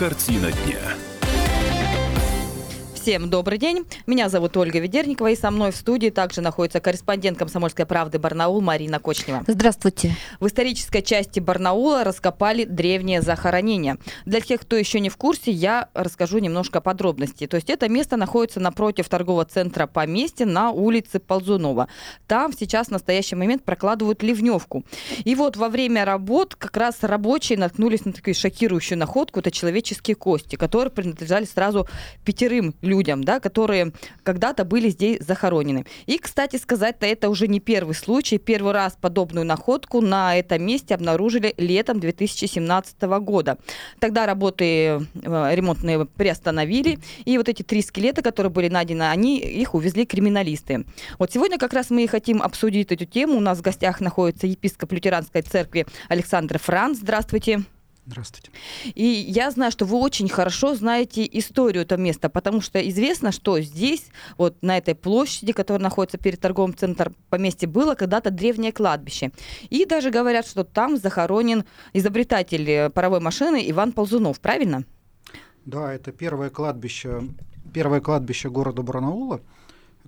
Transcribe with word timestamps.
Картина 0.00 0.50
дня. 0.50 1.09
Всем 3.00 3.30
добрый 3.30 3.56
день. 3.56 3.86
Меня 4.06 4.28
зовут 4.28 4.58
Ольга 4.58 4.78
Ведерникова, 4.78 5.28
и 5.28 5.34
со 5.34 5.50
мной 5.50 5.72
в 5.72 5.76
студии 5.76 6.10
также 6.10 6.42
находится 6.42 6.80
корреспондент 6.80 7.38
«Комсомольской 7.38 7.86
правды» 7.86 8.18
Барнаул 8.18 8.60
Марина 8.60 8.98
Кочнева. 8.98 9.42
Здравствуйте. 9.46 10.14
В 10.38 10.46
исторической 10.46 11.00
части 11.00 11.40
Барнаула 11.40 12.04
раскопали 12.04 12.64
древнее 12.64 13.22
захоронение. 13.22 13.96
Для 14.26 14.42
тех, 14.42 14.60
кто 14.60 14.76
еще 14.76 15.00
не 15.00 15.08
в 15.08 15.16
курсе, 15.16 15.50
я 15.50 15.88
расскажу 15.94 16.40
немножко 16.40 16.82
подробностей. 16.82 17.46
То 17.46 17.54
есть 17.54 17.70
это 17.70 17.88
место 17.88 18.18
находится 18.18 18.60
напротив 18.60 19.08
торгового 19.08 19.46
центра 19.46 19.86
«Поместье» 19.86 20.44
на 20.44 20.70
улице 20.70 21.20
Ползунова. 21.20 21.88
Там 22.26 22.52
сейчас 22.52 22.88
в 22.88 22.90
настоящий 22.90 23.34
момент 23.34 23.64
прокладывают 23.64 24.22
ливневку. 24.22 24.84
И 25.24 25.34
вот 25.34 25.56
во 25.56 25.70
время 25.70 26.04
работ 26.04 26.54
как 26.54 26.76
раз 26.76 26.96
рабочие 27.00 27.56
наткнулись 27.56 28.04
на 28.04 28.12
такую 28.12 28.34
шокирующую 28.34 28.98
находку. 28.98 29.40
Это 29.40 29.50
человеческие 29.50 30.16
кости, 30.16 30.56
которые 30.56 30.90
принадлежали 30.90 31.46
сразу 31.46 31.88
пятерым 32.26 32.74
людям, 32.82 32.89
да, 33.24 33.40
которые 33.40 33.92
когда-то 34.22 34.64
были 34.64 34.88
здесь 34.88 35.20
захоронены. 35.20 35.86
И, 36.06 36.18
кстати 36.18 36.56
сказать-то, 36.56 37.06
это 37.06 37.28
уже 37.28 37.48
не 37.48 37.60
первый 37.60 37.94
случай. 37.94 38.38
Первый 38.38 38.72
раз 38.72 38.96
подобную 39.00 39.46
находку 39.46 40.00
на 40.00 40.36
этом 40.36 40.62
месте 40.62 40.94
обнаружили 40.94 41.54
летом 41.56 42.00
2017 42.00 43.02
года. 43.20 43.58
Тогда 43.98 44.26
работы 44.26 44.64
э, 44.64 45.00
ремонтные 45.14 46.04
приостановили, 46.04 46.98
и 47.24 47.38
вот 47.38 47.48
эти 47.48 47.62
три 47.62 47.82
скелета, 47.82 48.22
которые 48.22 48.50
были 48.50 48.68
найдены, 48.68 49.04
они 49.04 49.38
их 49.38 49.74
увезли 49.74 50.04
криминалисты. 50.04 50.84
Вот 51.18 51.32
сегодня 51.32 51.58
как 51.58 51.72
раз 51.72 51.90
мы 51.90 52.04
и 52.04 52.06
хотим 52.06 52.42
обсудить 52.42 52.92
эту 52.92 53.06
тему. 53.06 53.36
У 53.36 53.40
нас 53.40 53.58
в 53.58 53.62
гостях 53.62 54.00
находится 54.00 54.46
епископ 54.46 54.92
лютеранской 54.92 55.42
церкви 55.42 55.86
Александр 56.08 56.58
Франц. 56.58 56.98
Здравствуйте. 56.98 57.30
Здравствуйте. 57.30 57.79
И 58.94 59.04
я 59.04 59.50
знаю, 59.50 59.70
что 59.70 59.84
вы 59.84 59.98
очень 59.98 60.28
хорошо 60.28 60.74
знаете 60.74 61.28
историю 61.30 61.82
этого 61.82 62.00
места, 62.00 62.28
потому 62.28 62.60
что 62.60 62.80
известно, 62.88 63.30
что 63.32 63.60
здесь, 63.60 64.06
вот 64.36 64.56
на 64.62 64.78
этой 64.78 64.94
площади, 64.94 65.52
которая 65.52 65.82
находится 65.82 66.18
перед 66.18 66.40
торговым 66.40 66.76
центром 66.76 67.14
поместья, 67.28 67.68
было 67.68 67.94
когда-то 67.94 68.30
древнее 68.30 68.72
кладбище. 68.72 69.30
И 69.68 69.84
даже 69.84 70.10
говорят, 70.10 70.46
что 70.46 70.64
там 70.64 70.96
захоронен 70.96 71.64
изобретатель 71.92 72.90
паровой 72.90 73.20
машины 73.20 73.62
Иван 73.70 73.92
Ползунов, 73.92 74.40
правильно? 74.40 74.84
Да, 75.64 75.92
это 75.92 76.10
первое 76.10 76.50
кладбище, 76.50 77.22
первое 77.72 78.00
кладбище 78.00 78.50
города 78.50 78.82
Барнаула 78.82 79.40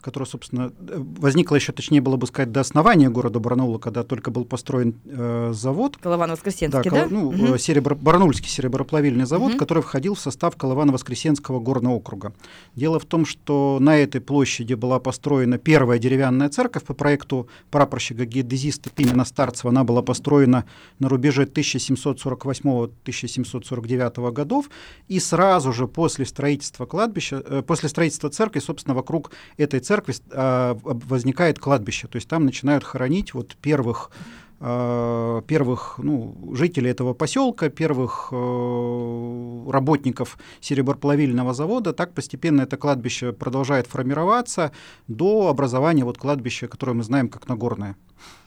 которая, 0.03 0.29
собственно, 0.29 0.73
возникла 0.79 1.55
еще, 1.55 1.73
точнее 1.73 2.01
было 2.01 2.17
бы 2.17 2.27
сказать, 2.27 2.53
до 2.53 2.61
основания 2.61 3.09
города 3.09 3.39
Барнаула, 3.39 3.79
когда 3.79 4.03
только 4.03 4.31
был 4.31 4.45
построен 4.45 4.97
э, 5.07 5.53
завод. 5.55 5.97
Колывано-Воскресенский, 6.03 6.91
да? 6.91 7.05
да? 7.05 7.07
Ну, 7.09 7.29
угу. 7.29 7.57
серебро, 7.57 7.95
Барнаульский 7.95 8.49
сереброплавильный 8.49 9.25
завод, 9.25 9.53
угу. 9.53 9.59
который 9.59 9.83
входил 9.83 10.15
в 10.15 10.21
состав 10.21 10.57
Колывано-Воскресенского 10.57 11.61
горного 11.61 11.95
округа. 11.95 12.35
Дело 12.75 12.99
в 12.99 13.05
том, 13.05 13.25
что 13.25 13.79
на 13.81 13.97
этой 13.97 14.21
площади 14.21 14.75
была 14.75 14.99
построена 14.99 15.57
первая 15.57 15.99
деревянная 15.99 16.49
церковь 16.49 16.85
по 16.85 16.95
проекту 16.95 17.49
прапорщика 17.71 18.27
геодезиста 18.27 18.91
Пимена 18.91 19.25
Старцева. 19.25 19.71
Она 19.71 19.85
была 19.85 20.03
построена 20.03 20.65
на 20.99 21.09
рубеже 21.09 21.45
1748-1749 21.45 24.33
годов, 24.33 24.69
и 25.07 25.21
сразу 25.21 25.73
же 25.73 25.87
после 25.87 26.27
строительства 26.27 26.87
кладбища, 26.87 27.41
э, 27.45 27.63
после 27.65 27.89
строительства 27.89 28.29
церкви, 28.29 28.59
собственно, 28.59 28.97
вокруг 28.97 29.31
этой 29.57 29.79
церкви 29.79 29.92
церкви 29.93 30.15
а, 30.31 30.79
возникает 30.83 31.59
кладбище, 31.59 32.09
то 32.09 32.17
есть 32.17 32.29
там 32.29 32.47
начинают 32.47 32.83
хоронить 32.83 33.35
вот 33.35 33.57
первых 33.57 34.11
а, 34.59 35.43
первых 35.43 35.99
ну, 35.99 36.55
жителей 36.55 36.91
этого 36.91 37.15
поселка, 37.15 37.69
первых 37.69 38.29
э, 38.31 39.71
работников 39.71 40.39
сереброплавильного 40.61 41.53
завода. 41.53 41.93
Так 41.93 42.15
постепенно 42.15 42.63
это 42.63 42.77
кладбище 42.77 43.33
продолжает 43.33 43.87
формироваться 43.87 44.71
до 45.09 45.49
образования 45.49 46.05
вот 46.05 46.17
кладбища, 46.17 46.69
которое 46.69 46.93
мы 46.93 47.03
знаем 47.03 47.29
как 47.29 47.49
Нагорное. 47.49 47.97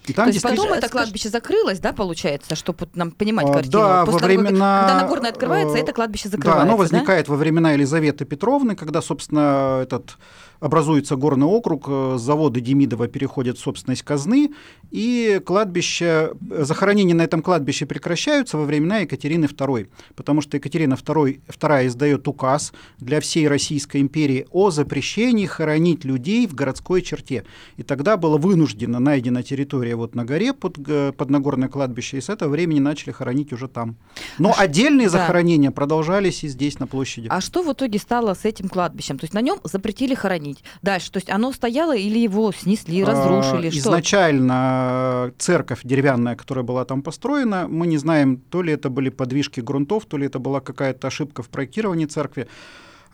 И 0.07 0.13
там 0.13 0.25
То 0.25 0.31
есть 0.31 0.43
потом 0.43 0.71
это 0.73 0.89
кладбище 0.89 1.29
закрылось, 1.29 1.79
да, 1.79 1.93
получается, 1.93 2.55
чтобы 2.55 2.87
нам 2.93 3.11
понимать 3.11 3.47
а, 3.49 3.53
картину? 3.53 3.77
Да, 3.77 4.05
После 4.05 4.19
во 4.19 4.27
времена... 4.27 4.81
Когда 4.87 5.01
Нагорное 5.01 5.31
открывается, 5.31 5.77
это 5.77 5.93
кладбище 5.93 6.29
закрывается, 6.29 6.65
Да, 6.65 6.69
оно 6.69 6.77
возникает 6.77 7.25
да? 7.25 7.31
во 7.31 7.37
времена 7.37 7.71
Елизаветы 7.71 8.25
Петровны, 8.25 8.75
когда, 8.75 9.01
собственно, 9.01 9.79
этот 9.81 10.17
образуется 10.59 11.15
горный 11.15 11.45
округ, 11.45 11.85
э, 11.87 12.15
заводы 12.17 12.61
Демидова 12.61 13.07
переходят 13.07 13.57
в 13.57 13.61
собственность 13.61 14.03
казны, 14.03 14.51
и 14.91 15.41
кладбище, 15.45 16.33
захоронения 16.41 17.15
на 17.15 17.23
этом 17.23 17.41
кладбище 17.41 17.85
прекращаются 17.85 18.57
во 18.57 18.65
времена 18.65 18.99
Екатерины 18.99 19.45
II, 19.45 19.87
потому 20.15 20.41
что 20.41 20.57
Екатерина 20.57 20.93
II, 20.93 21.41
II 21.47 21.87
издает 21.87 22.27
указ 22.27 22.73
для 22.97 23.19
всей 23.19 23.47
Российской 23.47 24.01
империи 24.01 24.47
о 24.51 24.71
запрещении 24.71 25.45
хоронить 25.45 26.05
людей 26.05 26.47
в 26.47 26.55
городской 26.55 27.01
черте. 27.01 27.43
И 27.77 27.83
тогда 27.83 28.17
была 28.17 28.37
вынуждена 28.37 28.99
найдена 28.99 29.43
территория 29.43 29.94
вот 29.95 30.15
на 30.15 30.25
горе 30.25 30.53
под, 30.53 30.77
под 31.15 31.29
Нагорное 31.29 31.69
кладбище, 31.69 32.17
и 32.17 32.21
с 32.21 32.29
этого 32.29 32.49
времени 32.49 32.79
начали 32.79 33.11
хоронить 33.11 33.53
уже 33.53 33.67
там. 33.67 33.95
Но 34.37 34.53
а 34.55 34.61
отдельные 34.61 35.09
да. 35.09 35.19
захоронения 35.19 35.71
продолжались 35.71 36.43
и 36.43 36.47
здесь, 36.47 36.79
на 36.79 36.87
площади. 36.87 37.27
А 37.29 37.41
что 37.41 37.63
в 37.63 37.71
итоге 37.71 37.99
стало 37.99 38.33
с 38.33 38.45
этим 38.45 38.69
кладбищем? 38.69 39.17
То 39.17 39.25
есть 39.25 39.33
на 39.33 39.41
нем 39.41 39.59
запретили 39.63 40.15
хоронить 40.15 40.63
дальше? 40.81 41.11
То 41.11 41.17
есть 41.17 41.29
оно 41.29 41.51
стояло 41.51 41.95
или 41.95 42.19
его 42.19 42.51
снесли, 42.51 43.01
а, 43.01 43.07
разрушили? 43.07 43.67
А, 43.67 43.69
изначально 43.69 45.33
церковь 45.37 45.79
деревянная, 45.83 46.35
которая 46.35 46.63
была 46.63 46.85
там 46.85 47.01
построена, 47.01 47.67
мы 47.67 47.87
не 47.87 47.97
знаем, 47.97 48.37
то 48.37 48.61
ли 48.61 48.73
это 48.73 48.89
были 48.89 49.09
подвижки 49.09 49.61
грунтов, 49.61 50.05
то 50.05 50.17
ли 50.17 50.25
это 50.25 50.39
была 50.39 50.59
какая-то 50.59 51.07
ошибка 51.07 51.43
в 51.43 51.49
проектировании 51.49 52.05
церкви 52.05 52.47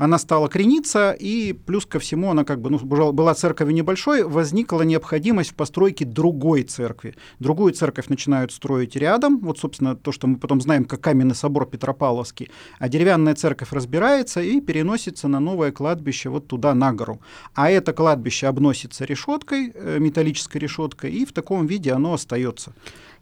она 0.02 0.18
стала 0.18 0.50
крениться, 0.50 1.12
и 1.12 1.54
плюс 1.54 1.86
ко 1.86 2.00
всему 2.00 2.32
она 2.32 2.44
как 2.44 2.60
бы, 2.60 2.72
ну, 2.72 2.80
была 2.80 3.36
церковь 3.36 3.72
небольшой, 3.72 4.24
возникла 4.24 4.82
необходимость 4.82 5.52
в 5.52 5.54
постройке 5.54 6.06
другой 6.06 6.64
церкви. 6.64 7.14
Другую 7.38 7.74
церковь 7.74 8.08
начинают 8.08 8.52
строить 8.52 8.96
рядом, 8.96 9.38
вот, 9.38 9.60
собственно, 9.60 9.96
то, 9.96 10.12
что 10.12 10.26
мы 10.26 10.38
потом 10.38 10.60
знаем, 10.60 10.86
как 10.86 11.02
каменный 11.02 11.36
собор 11.36 11.68
Петропавловский, 11.68 12.50
а 12.80 12.90
деревянная 12.90 13.36
церковь 13.36 13.72
разбирается 13.72 14.42
и 14.42 14.60
переносится 14.60 15.28
на 15.28 15.40
новое 15.40 15.72
кладбище 15.72 16.30
вот 16.30 16.48
туда, 16.48 16.74
на 16.74 16.94
гору. 16.94 17.22
А 17.54 17.70
это 17.70 17.94
кладбище 17.94 18.48
обносится 18.48 19.06
решеткой, 19.06 19.72
э, 19.72 20.00
металлической 20.00 20.58
решеткой, 20.58 21.12
и 21.12 21.26
в 21.26 21.32
таком 21.32 21.68
виде 21.68 21.92
оно 21.92 22.14
остается. 22.14 22.74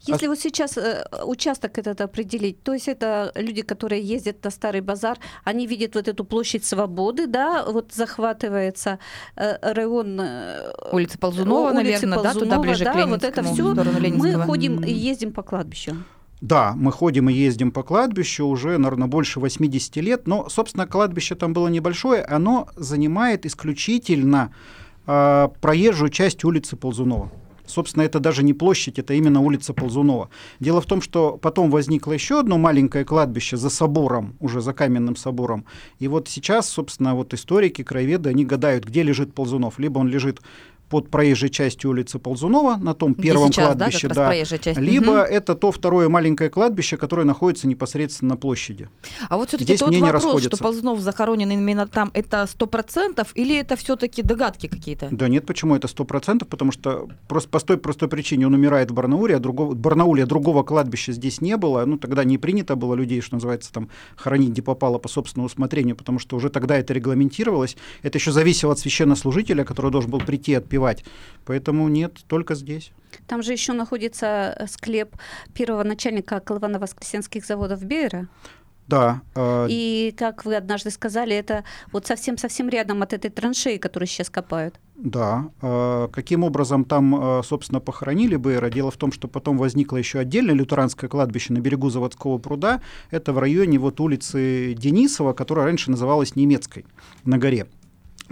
Если 0.06 0.26
а... 0.26 0.28
вот 0.28 0.38
сейчас 0.38 0.76
э, 0.78 1.04
участок 1.24 1.78
этот 1.78 2.00
определить, 2.00 2.62
то 2.62 2.72
есть 2.72 2.88
это 2.88 3.32
люди, 3.34 3.62
которые 3.62 4.02
ездят 4.02 4.42
на 4.44 4.50
Старый 4.50 4.80
базар, 4.80 5.18
они 5.44 5.66
видят 5.66 5.94
вот 5.94 6.08
эту 6.08 6.24
площадь 6.24 6.64
свободы, 6.64 7.26
да, 7.26 7.64
вот 7.66 7.92
захватывается 7.92 8.98
э, 9.36 9.72
район... 9.72 10.20
Э, 10.20 10.72
улица 10.92 11.18
Ползунова, 11.18 11.70
улицы 11.70 12.06
наверное, 12.06 12.18
Ползунова, 12.18 12.34
да, 12.34 12.40
туда 12.40 12.58
ближе 12.58 12.84
да, 12.84 12.92
к 12.92 13.06
вот 13.06 13.24
это 13.24 13.42
все. 13.42 13.74
Мы 13.74 14.34
ходим 14.46 14.82
и 14.82 14.92
ездим 14.92 15.32
по 15.32 15.42
кладбищу. 15.42 15.96
Да, 16.40 16.72
мы 16.74 16.90
ходим 16.90 17.28
и 17.28 17.34
ездим 17.34 17.70
по 17.70 17.82
кладбищу 17.82 18.46
уже, 18.46 18.78
наверное, 18.78 19.08
больше 19.08 19.40
80 19.40 19.96
лет, 19.96 20.26
но, 20.26 20.48
собственно, 20.48 20.86
кладбище 20.86 21.34
там 21.34 21.52
было 21.52 21.68
небольшое, 21.68 22.22
оно 22.22 22.68
занимает 22.76 23.44
исключительно 23.44 24.54
э, 25.06 25.48
проезжую 25.60 26.10
часть 26.10 26.42
улицы 26.44 26.76
Ползунова. 26.76 27.30
Собственно, 27.70 28.02
это 28.02 28.20
даже 28.20 28.42
не 28.42 28.54
площадь, 28.54 28.98
это 28.98 29.14
именно 29.14 29.40
улица 29.40 29.72
Ползунова. 29.72 30.28
Дело 30.60 30.80
в 30.80 30.86
том, 30.86 31.00
что 31.00 31.36
потом 31.36 31.70
возникло 31.70 32.12
еще 32.12 32.40
одно 32.40 32.58
маленькое 32.58 33.04
кладбище 33.04 33.56
за 33.56 33.70
собором, 33.70 34.36
уже 34.40 34.60
за 34.60 34.72
каменным 34.72 35.16
собором. 35.16 35.64
И 35.98 36.08
вот 36.08 36.28
сейчас, 36.28 36.68
собственно, 36.68 37.14
вот 37.14 37.34
историки, 37.34 37.82
краеведы, 37.82 38.30
они 38.30 38.44
гадают, 38.44 38.84
где 38.84 39.02
лежит 39.02 39.34
Ползунов. 39.34 39.78
Либо 39.78 39.98
он 39.98 40.08
лежит 40.08 40.40
под 40.90 41.08
проезжей 41.08 41.48
частью 41.50 41.90
улицы 41.90 42.18
Ползунова, 42.18 42.76
на 42.76 42.94
том 42.94 43.14
первом 43.14 43.52
сейчас, 43.52 43.76
кладбище, 43.76 44.08
да, 44.08 44.32
да. 44.74 44.80
либо 44.80 45.10
угу. 45.10 45.18
это 45.18 45.54
то 45.54 45.70
второе 45.70 46.08
маленькое 46.08 46.50
кладбище, 46.50 46.96
которое 46.96 47.24
находится 47.24 47.68
непосредственно 47.68 48.30
на 48.30 48.36
площади. 48.36 48.88
А 49.28 49.36
вот 49.36 49.48
все-таки 49.48 49.76
тот 49.76 49.94
вопрос, 49.94 50.42
что 50.42 50.56
Ползунов 50.56 51.00
захоронен 51.00 51.48
именно 51.52 51.86
там, 51.86 52.10
это 52.12 52.44
сто 52.48 52.66
процентов 52.66 53.30
или 53.36 53.56
это 53.56 53.76
все-таки 53.76 54.22
догадки 54.22 54.66
какие-то? 54.66 55.08
Да 55.12 55.28
нет, 55.28 55.46
почему 55.46 55.76
это 55.76 55.86
сто 55.86 56.04
процентов? 56.04 56.48
Потому 56.48 56.72
что 56.72 57.08
просто 57.28 57.48
по 57.48 57.60
той 57.60 57.78
простой 57.78 58.08
причине 58.08 58.48
он 58.48 58.54
умирает 58.54 58.90
в 58.90 58.94
Барнауле, 58.94 59.36
а 59.36 59.38
другого, 59.38 59.74
Барнауле 59.74 60.26
другого 60.26 60.64
кладбища 60.64 61.12
здесь 61.12 61.40
не 61.40 61.56
было, 61.56 61.84
ну 61.84 61.98
тогда 61.98 62.24
не 62.24 62.36
принято 62.36 62.74
было 62.74 62.94
людей, 62.94 63.20
что 63.20 63.36
называется, 63.36 63.72
там 63.72 63.90
хоронить 64.16 64.50
где 64.50 64.62
попало 64.62 64.98
по 64.98 65.08
собственному 65.08 65.46
усмотрению, 65.46 65.94
потому 65.94 66.18
что 66.18 66.34
уже 66.34 66.50
тогда 66.50 66.76
это 66.76 66.92
регламентировалось. 66.92 67.76
Это 68.02 68.18
еще 68.18 68.32
зависело 68.32 68.72
от 68.72 68.80
священнослужителя, 68.80 69.64
который 69.64 69.92
должен 69.92 70.10
был 70.10 70.18
прийти 70.18 70.54
отпевать 70.54 70.79
успевать. 70.80 71.04
Поэтому 71.44 71.88
нет, 71.88 72.18
только 72.26 72.54
здесь. 72.54 72.92
Там 73.26 73.42
же 73.42 73.52
еще 73.52 73.72
находится 73.72 74.54
э, 74.58 74.66
склеп 74.66 75.16
первого 75.54 75.84
начальника 75.84 76.36
Колывано-Воскресенских 76.36 77.44
заводов 77.44 77.84
Бейера. 77.84 78.28
Да. 78.86 79.20
Э... 79.34 79.66
И, 79.68 80.14
как 80.16 80.44
вы 80.44 80.56
однажды 80.56 80.90
сказали, 80.90 81.34
это 81.34 81.64
вот 81.92 82.06
совсем-совсем 82.06 82.68
рядом 82.68 83.02
от 83.02 83.12
этой 83.12 83.30
траншеи, 83.30 83.78
которую 83.78 84.08
сейчас 84.08 84.30
копают. 84.30 84.80
Да. 84.96 85.50
Э, 85.62 86.08
каким 86.12 86.44
образом 86.44 86.84
там, 86.84 87.40
э, 87.40 87.42
собственно, 87.42 87.80
похоронили 87.80 88.36
Бейра? 88.36 88.70
Дело 88.70 88.90
в 88.90 88.96
том, 88.96 89.12
что 89.12 89.28
потом 89.28 89.58
возникло 89.58 89.96
еще 89.96 90.18
отдельное 90.18 90.54
лютеранское 90.54 91.08
кладбище 91.10 91.52
на 91.52 91.58
берегу 91.58 91.90
Заводского 91.90 92.38
пруда. 92.38 92.80
Это 93.10 93.32
в 93.32 93.38
районе 93.38 93.78
вот 93.78 94.00
улицы 94.00 94.74
Денисова, 94.74 95.32
которая 95.32 95.66
раньше 95.66 95.90
называлась 95.90 96.36
Немецкой, 96.36 96.84
на 97.24 97.38
горе. 97.38 97.66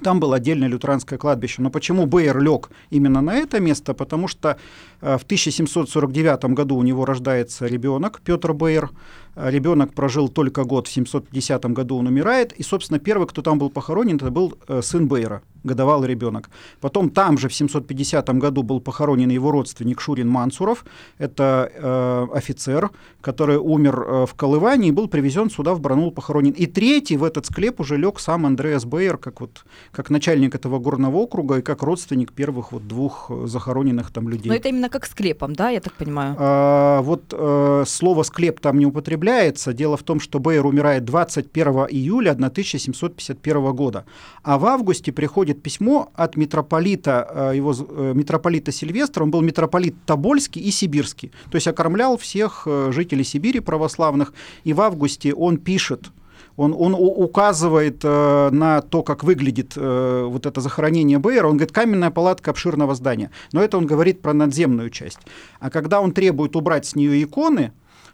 Там 0.02 0.20
было 0.20 0.36
отдельное 0.36 0.68
лютеранское 0.68 1.18
кладбище. 1.18 1.62
Но 1.62 1.70
почему 1.70 2.06
Бейер 2.06 2.38
лег 2.38 2.70
именно 2.90 3.20
на 3.20 3.34
это 3.34 3.60
место? 3.60 3.94
Потому 3.94 4.28
что 4.28 4.58
в 5.00 5.22
1749 5.22 6.44
году 6.54 6.76
у 6.76 6.82
него 6.82 7.04
рождается 7.04 7.66
ребенок 7.66 8.20
Петр 8.24 8.52
Бейер. 8.52 8.90
Ребенок 9.36 9.94
прожил 9.94 10.28
только 10.28 10.64
год, 10.64 10.88
в 10.88 10.90
750 10.90 11.64
году 11.66 11.98
он 11.98 12.08
умирает. 12.08 12.52
И, 12.54 12.64
собственно, 12.64 12.98
первый, 12.98 13.28
кто 13.28 13.40
там 13.40 13.58
был 13.58 13.70
похоронен, 13.70 14.16
это 14.16 14.30
был 14.30 14.58
сын 14.80 15.06
Бейера 15.06 15.42
годовалый 15.64 16.08
ребенок. 16.08 16.50
Потом 16.80 17.10
там 17.10 17.38
же 17.38 17.48
в 17.48 17.54
750 17.54 18.28
году 18.38 18.62
был 18.62 18.80
похоронен 18.80 19.28
его 19.30 19.50
родственник 19.50 20.00
Шурин 20.00 20.28
Мансуров. 20.28 20.84
Это 21.18 21.70
э, 21.74 22.26
офицер, 22.34 22.90
который 23.20 23.56
умер 23.56 24.04
э, 24.06 24.26
в 24.26 24.34
Колыване 24.34 24.88
и 24.88 24.92
был 24.92 25.08
привезен 25.08 25.50
сюда 25.50 25.74
в 25.74 25.80
Барнаул 25.80 26.10
похоронен. 26.10 26.52
И 26.52 26.66
третий 26.66 27.16
в 27.16 27.24
этот 27.24 27.46
склеп 27.46 27.80
уже 27.80 27.96
лег 27.96 28.20
сам 28.20 28.46
Андреас 28.46 28.84
Бейер, 28.84 29.18
как, 29.18 29.40
вот, 29.40 29.64
как 29.90 30.10
начальник 30.10 30.54
этого 30.54 30.78
горного 30.78 31.16
округа 31.16 31.58
и 31.58 31.62
как 31.62 31.82
родственник 31.82 32.32
первых 32.32 32.72
вот 32.72 32.86
двух 32.86 33.30
захороненных 33.44 34.10
там 34.10 34.28
людей. 34.28 34.48
Но 34.48 34.54
это 34.54 34.68
именно 34.68 34.87
как 34.88 35.06
склепом, 35.06 35.54
да, 35.54 35.70
я 35.70 35.80
так 35.80 35.94
понимаю? 35.94 36.36
А, 36.38 37.02
вот 37.02 37.32
э, 37.32 37.84
слово 37.86 38.22
«склеп» 38.22 38.60
там 38.60 38.78
не 38.78 38.86
употребляется. 38.86 39.72
Дело 39.72 39.96
в 39.96 40.02
том, 40.02 40.20
что 40.20 40.38
Бейер 40.38 40.66
умирает 40.66 41.04
21 41.04 41.68
июля 41.90 42.32
1751 42.32 43.72
года. 43.74 44.04
А 44.42 44.58
в 44.58 44.66
августе 44.66 45.12
приходит 45.12 45.62
письмо 45.62 46.10
от 46.14 46.36
митрополита, 46.36 47.50
э, 47.52 47.56
его 47.56 47.74
э, 47.78 48.12
митрополита 48.14 48.72
Сильвестра, 48.72 49.22
он 49.24 49.30
был 49.30 49.40
митрополит 49.40 49.94
Тобольский 50.06 50.62
и 50.62 50.70
Сибирский, 50.70 51.32
то 51.50 51.56
есть 51.56 51.68
окормлял 51.68 52.16
всех 52.16 52.62
э, 52.66 52.90
жителей 52.92 53.24
Сибири 53.24 53.60
православных, 53.60 54.32
и 54.64 54.72
в 54.72 54.80
августе 54.80 55.34
он 55.34 55.58
пишет, 55.58 56.10
он, 56.58 56.74
он 56.76 56.94
указывает 56.98 58.00
э, 58.02 58.50
на 58.50 58.82
то, 58.82 59.04
как 59.04 59.22
выглядит 59.22 59.74
э, 59.76 60.24
вот 60.28 60.44
это 60.44 60.60
захоронение 60.60 61.20
Бейера. 61.20 61.46
Он 61.46 61.56
говорит, 61.56 61.72
каменная 61.72 62.10
палатка 62.10 62.50
обширного 62.50 62.96
здания. 62.96 63.30
Но 63.52 63.62
это 63.62 63.78
он 63.78 63.86
говорит 63.86 64.20
про 64.20 64.34
надземную 64.34 64.90
часть. 64.90 65.20
А 65.60 65.70
когда 65.70 66.00
он 66.00 66.10
требует 66.10 66.56
убрать 66.56 66.84
с 66.84 66.96
нее 66.96 67.22
иконы, 67.22 67.72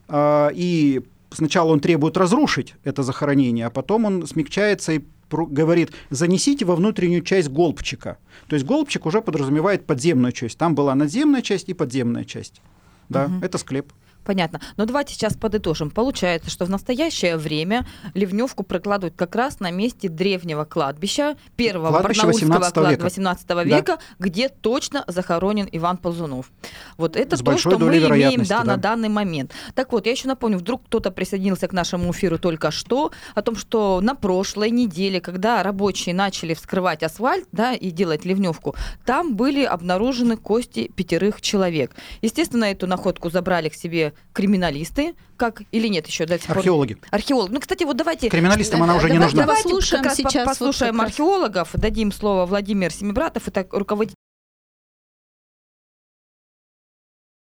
э, 0.09 0.51
и 0.53 1.03
сначала 1.31 1.73
он 1.73 1.81
требует 1.81 2.19
разрушить 2.19 2.75
это 2.85 3.03
захоронение, 3.03 3.65
а 3.65 3.71
потом 3.71 4.05
он 4.05 4.27
смягчается 4.27 4.93
и 4.93 5.01
говорит, 5.31 5.93
занесите 6.11 6.67
во 6.67 6.77
внутреннюю 6.77 7.23
часть 7.23 7.49
голбчика. 7.49 8.19
То 8.49 8.57
есть 8.57 8.67
голбчик 8.67 9.07
уже 9.07 9.23
подразумевает 9.23 9.87
подземную 9.87 10.33
часть. 10.33 10.59
Там 10.59 10.75
была 10.75 10.95
надземная 10.95 11.41
часть 11.41 11.71
и 11.71 11.75
подземная 11.75 12.25
часть. 12.25 12.61
Да, 13.09 13.25
угу. 13.25 13.43
это 13.43 13.57
склеп. 13.57 13.91
Понятно. 14.25 14.61
Но 14.77 14.87
давайте 14.87 15.15
сейчас 15.15 15.37
подытожим. 15.37 15.91
Получается, 15.91 16.51
что 16.51 16.65
в 16.65 16.71
настоящее 16.71 17.37
время 17.37 17.87
ливневку 18.15 18.63
прокладывают 18.63 19.15
как 19.17 19.35
раз 19.35 19.61
на 19.61 19.71
месте 19.71 20.09
древнего 20.09 20.65
кладбища, 20.65 21.37
первого 21.57 21.91
кладбище 21.91 22.23
барнаульского 22.23 22.49
18 22.49 22.91
века, 22.91 23.03
18 23.03 23.51
века 23.65 23.83
да. 23.97 23.99
где 24.19 24.49
точно 24.49 25.05
захоронен 25.07 25.69
Иван 25.71 25.99
Ползунов. 25.99 26.51
Вот 26.97 27.17
это 27.17 27.37
С 27.37 27.41
то, 27.41 27.59
что 27.59 27.79
мы 27.79 27.99
имеем 27.99 28.45
да, 28.45 28.59
да. 28.61 28.65
на 28.65 28.77
данный 28.77 29.09
момент. 29.09 29.53
Так 29.75 29.93
вот, 29.93 30.07
я 30.07 30.13
еще 30.13 30.29
напомню, 30.29 30.59
вдруг 30.59 30.85
кто-то 30.87 31.11
присоединился 31.11 31.69
к 31.69 31.73
нашему 31.73 32.11
эфиру 32.13 32.39
только 32.39 32.71
что, 32.71 33.13
о 33.35 33.43
том, 33.43 33.57
что 33.57 34.01
на 34.01 34.15
прошлой 34.15 34.71
неделе, 34.71 35.21
когда 35.21 35.63
рабочие 35.63 36.15
начали 36.15 36.55
вскрывать 36.55 37.03
асфальт 37.03 37.47
да, 37.53 37.75
и 37.75 37.91
делать 37.91 38.25
ливневку, 38.25 38.75
там 39.05 39.37
были 39.37 39.65
обнаружены 39.65 40.37
кости 40.37 40.91
пятерых 40.95 41.41
человек. 41.43 41.93
Естественно, 42.23 42.65
эту 42.65 42.87
находку 42.87 43.31
забрали 43.31 43.69
к 43.69 43.75
себе 43.75 44.14
криминалисты, 44.33 45.15
как 45.37 45.63
или 45.73 45.89
нет 45.89 46.07
еще 46.07 46.27
до 46.27 46.39
сих 46.39 46.47
пор? 46.47 46.59
Археологи. 46.59 46.97
Археологи. 47.11 47.53
Ну, 47.53 47.61
кстати, 47.61 47.85
вот 47.85 47.97
давайте... 47.97 48.29
Криминалистам 48.29 48.83
она 48.83 48.97
уже 48.97 49.11
не 49.11 49.19
нужна. 49.19 49.43
Давайте 49.43 49.65
послушаем 49.65 50.05
сейчас 50.11 50.47
послушаем 50.47 50.97
вот 50.97 51.05
археологов, 51.05 51.71
дадим 51.75 52.13
слово 52.13 52.47
Владимир 52.47 52.93
Семибратов, 52.93 53.49
это 53.49 53.67
руководитель 53.71 54.15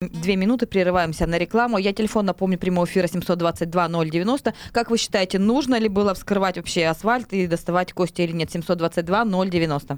Две 0.02 0.38
минуты, 0.38 0.66
прерываемся 0.66 1.28
на 1.28 1.38
рекламу. 1.38 1.78
Я 1.78 1.92
телефон, 1.92 2.26
напомню, 2.26 2.58
прямого 2.58 2.86
эфира 2.86 3.08
722-090. 3.08 4.54
Как 4.72 4.92
вы 4.92 4.98
считаете, 4.98 5.40
нужно 5.40 5.78
ли 5.78 5.90
было 5.90 6.14
вскрывать 6.14 6.56
вообще 6.56 6.86
асфальт 6.86 7.34
и 7.34 7.48
доставать 7.48 7.92
кости 7.92 8.22
или 8.22 8.32
нет? 8.32 8.50
722-090. 8.56 9.98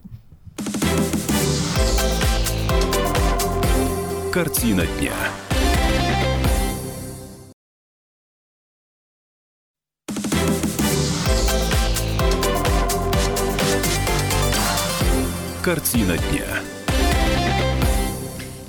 Картина 4.31 4.87
дня. 4.87 5.13
Картина 15.61 16.17
дня. 16.17 16.70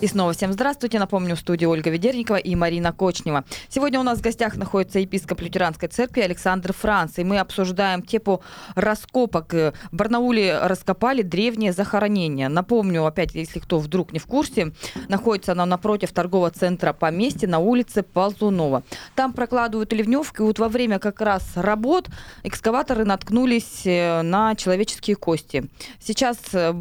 И 0.02 0.08
снова 0.08 0.32
всем 0.32 0.52
здравствуйте. 0.52 0.98
Напомню, 0.98 1.36
в 1.36 1.38
студии 1.38 1.64
Ольга 1.64 1.88
Ведерникова 1.88 2.34
и 2.34 2.56
Марина 2.56 2.92
Кочнева. 2.92 3.44
Сегодня 3.68 4.00
у 4.00 4.02
нас 4.02 4.18
в 4.18 4.20
гостях 4.20 4.56
находится 4.56 4.98
епископ 4.98 5.40
Лютеранской 5.40 5.88
церкви 5.88 6.22
Александр 6.22 6.72
Франц. 6.72 7.18
И 7.18 7.22
мы 7.22 7.38
обсуждаем 7.38 8.02
тему 8.02 8.42
раскопок. 8.74 9.52
В 9.52 9.72
Барнауле 9.92 10.58
раскопали 10.58 11.22
древнее 11.22 11.72
захоронение. 11.72 12.48
Напомню, 12.48 13.06
опять, 13.06 13.36
если 13.36 13.60
кто 13.60 13.78
вдруг 13.78 14.12
не 14.12 14.18
в 14.18 14.26
курсе, 14.26 14.72
находится 15.06 15.52
оно 15.52 15.66
напротив 15.66 16.10
торгового 16.10 16.50
центра 16.50 16.92
поместья 16.92 17.46
на 17.46 17.60
улице 17.60 18.02
Ползунова. 18.02 18.82
Там 19.14 19.32
прокладывают 19.32 19.92
ливневки. 19.92 20.40
Вот 20.40 20.58
во 20.58 20.68
время 20.68 20.98
как 20.98 21.20
раз 21.20 21.48
работ 21.54 22.08
экскаваторы 22.42 23.04
наткнулись 23.04 23.82
э, 23.84 24.22
на 24.22 24.56
человеческие 24.56 25.14
кости. 25.14 25.70
Сейчас 26.00 26.38
э, 26.54 26.72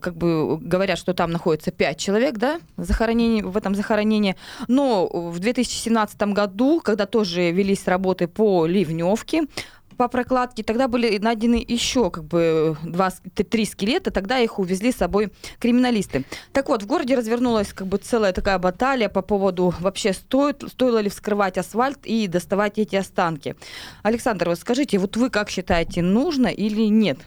как 0.00 0.14
бы 0.14 0.58
говорят, 0.58 0.96
что 0.96 1.12
там 1.12 1.32
находится 1.32 1.72
пять 1.72 1.98
человек, 1.98 2.36
да, 2.36 2.60
захоронении, 2.76 3.42
в 3.42 3.56
этом 3.56 3.74
захоронении. 3.74 4.36
Но 4.68 5.06
в 5.06 5.38
2017 5.38 6.20
году, 6.32 6.80
когда 6.80 7.06
тоже 7.06 7.50
велись 7.50 7.86
работы 7.86 8.28
по 8.28 8.66
ливневке, 8.66 9.44
по 9.98 10.08
прокладке, 10.08 10.62
тогда 10.62 10.88
были 10.88 11.18
найдены 11.18 11.62
еще 11.66 12.10
как 12.10 12.24
бы 12.24 12.76
два, 12.84 13.10
три 13.50 13.64
скелета, 13.66 14.10
тогда 14.10 14.38
их 14.38 14.58
увезли 14.58 14.92
с 14.92 14.96
собой 14.96 15.32
криминалисты. 15.58 16.24
Так 16.52 16.68
вот, 16.68 16.84
в 16.84 16.86
городе 16.86 17.16
развернулась 17.16 17.72
как 17.72 17.88
бы 17.88 17.98
целая 17.98 18.32
такая 18.32 18.58
баталия 18.58 19.08
по 19.08 19.22
поводу 19.22 19.74
вообще 19.80 20.12
стоит, 20.12 20.62
стоило 20.68 20.98
ли 20.98 21.10
вскрывать 21.10 21.58
асфальт 21.58 21.98
и 22.04 22.28
доставать 22.28 22.78
эти 22.78 22.94
останки. 22.94 23.56
Александр, 24.02 24.48
вот 24.48 24.58
скажите, 24.58 24.98
вот 24.98 25.16
вы 25.16 25.30
как 25.30 25.50
считаете, 25.50 26.00
нужно 26.00 26.46
или 26.46 26.82
нет? 26.82 27.18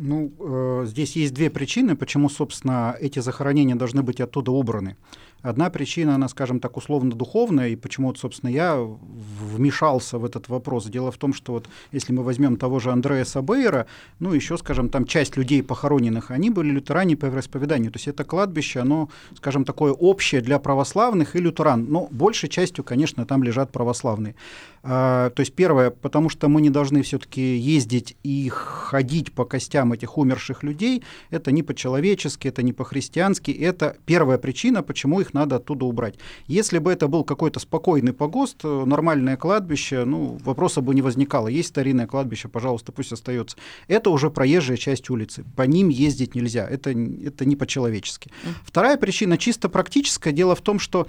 Ну, 0.00 0.32
э, 0.38 0.86
здесь 0.86 1.16
есть 1.16 1.34
две 1.34 1.50
причины, 1.50 1.96
почему, 1.96 2.28
собственно, 2.28 2.96
эти 3.00 3.18
захоронения 3.18 3.74
должны 3.74 4.02
быть 4.02 4.20
оттуда 4.20 4.52
убраны. 4.52 4.96
Одна 5.42 5.70
причина, 5.70 6.16
она, 6.16 6.28
скажем 6.28 6.58
так, 6.58 6.76
условно-духовная, 6.76 7.68
и 7.68 7.76
почему, 7.76 8.08
вот, 8.08 8.18
собственно, 8.18 8.50
я 8.50 8.76
вмешался 8.76 10.18
в 10.18 10.24
этот 10.24 10.48
вопрос. 10.48 10.86
Дело 10.86 11.12
в 11.12 11.16
том, 11.16 11.32
что 11.32 11.52
вот 11.52 11.68
если 11.92 12.12
мы 12.12 12.24
возьмем 12.24 12.56
того 12.56 12.80
же 12.80 12.90
Андрея 12.90 13.24
Сабейра, 13.24 13.86
ну, 14.18 14.32
еще, 14.32 14.58
скажем, 14.58 14.88
там 14.88 15.06
часть 15.06 15.36
людей 15.36 15.62
похороненных, 15.62 16.32
они 16.32 16.50
были 16.50 16.70
лютеране 16.70 17.16
по 17.16 17.26
вероисповеданию. 17.26 17.92
То 17.92 17.98
есть 17.98 18.08
это 18.08 18.24
кладбище, 18.24 18.80
оно, 18.80 19.10
скажем, 19.36 19.64
такое 19.64 19.92
общее 19.92 20.40
для 20.40 20.58
православных 20.58 21.36
и 21.36 21.38
лютеран. 21.38 21.86
Но 21.88 22.08
большей 22.10 22.48
частью, 22.48 22.82
конечно, 22.82 23.24
там 23.24 23.44
лежат 23.44 23.70
православные. 23.70 24.34
А, 24.82 25.30
то 25.30 25.40
есть 25.40 25.54
первое, 25.54 25.90
потому 25.90 26.30
что 26.30 26.48
мы 26.48 26.60
не 26.60 26.70
должны 26.70 27.02
все-таки 27.02 27.56
ездить 27.56 28.16
и 28.22 28.48
ходить 28.48 29.32
по 29.32 29.44
костям 29.44 29.92
этих 29.92 30.18
умерших 30.18 30.62
людей. 30.62 31.04
Это 31.30 31.52
не 31.52 31.62
по-человечески, 31.62 32.48
это 32.48 32.62
не 32.62 32.72
по-христиански. 32.72 33.50
Это 33.50 33.96
первая 34.06 34.38
причина, 34.38 34.82
почему 34.82 35.20
их 35.20 35.27
их 35.28 35.34
надо 35.34 35.56
оттуда 35.56 35.84
убрать. 35.84 36.14
Если 36.46 36.78
бы 36.78 36.92
это 36.92 37.08
был 37.08 37.24
какой-то 37.24 37.60
спокойный 37.60 38.12
погост, 38.12 38.64
э, 38.64 38.84
нормальное 38.86 39.36
кладбище, 39.36 40.04
ну, 40.04 40.38
вопроса 40.44 40.80
бы 40.80 40.94
не 40.94 41.02
возникало. 41.02 41.48
Есть 41.48 41.68
старинное 41.68 42.06
кладбище, 42.06 42.48
пожалуйста, 42.48 42.92
пусть 42.92 43.12
остается. 43.12 43.56
Это 43.88 44.10
уже 44.10 44.30
проезжая 44.30 44.76
часть 44.76 45.10
улицы. 45.10 45.44
По 45.56 45.62
ним 45.62 45.88
ездить 45.88 46.34
нельзя. 46.34 46.66
Это, 46.66 46.90
это 46.90 47.44
не 47.44 47.56
по-человечески. 47.56 48.30
Вторая 48.64 48.96
причина 48.96 49.38
чисто 49.38 49.68
практическая. 49.68 50.32
Дело 50.32 50.54
в 50.54 50.60
том, 50.60 50.78
что 50.78 51.06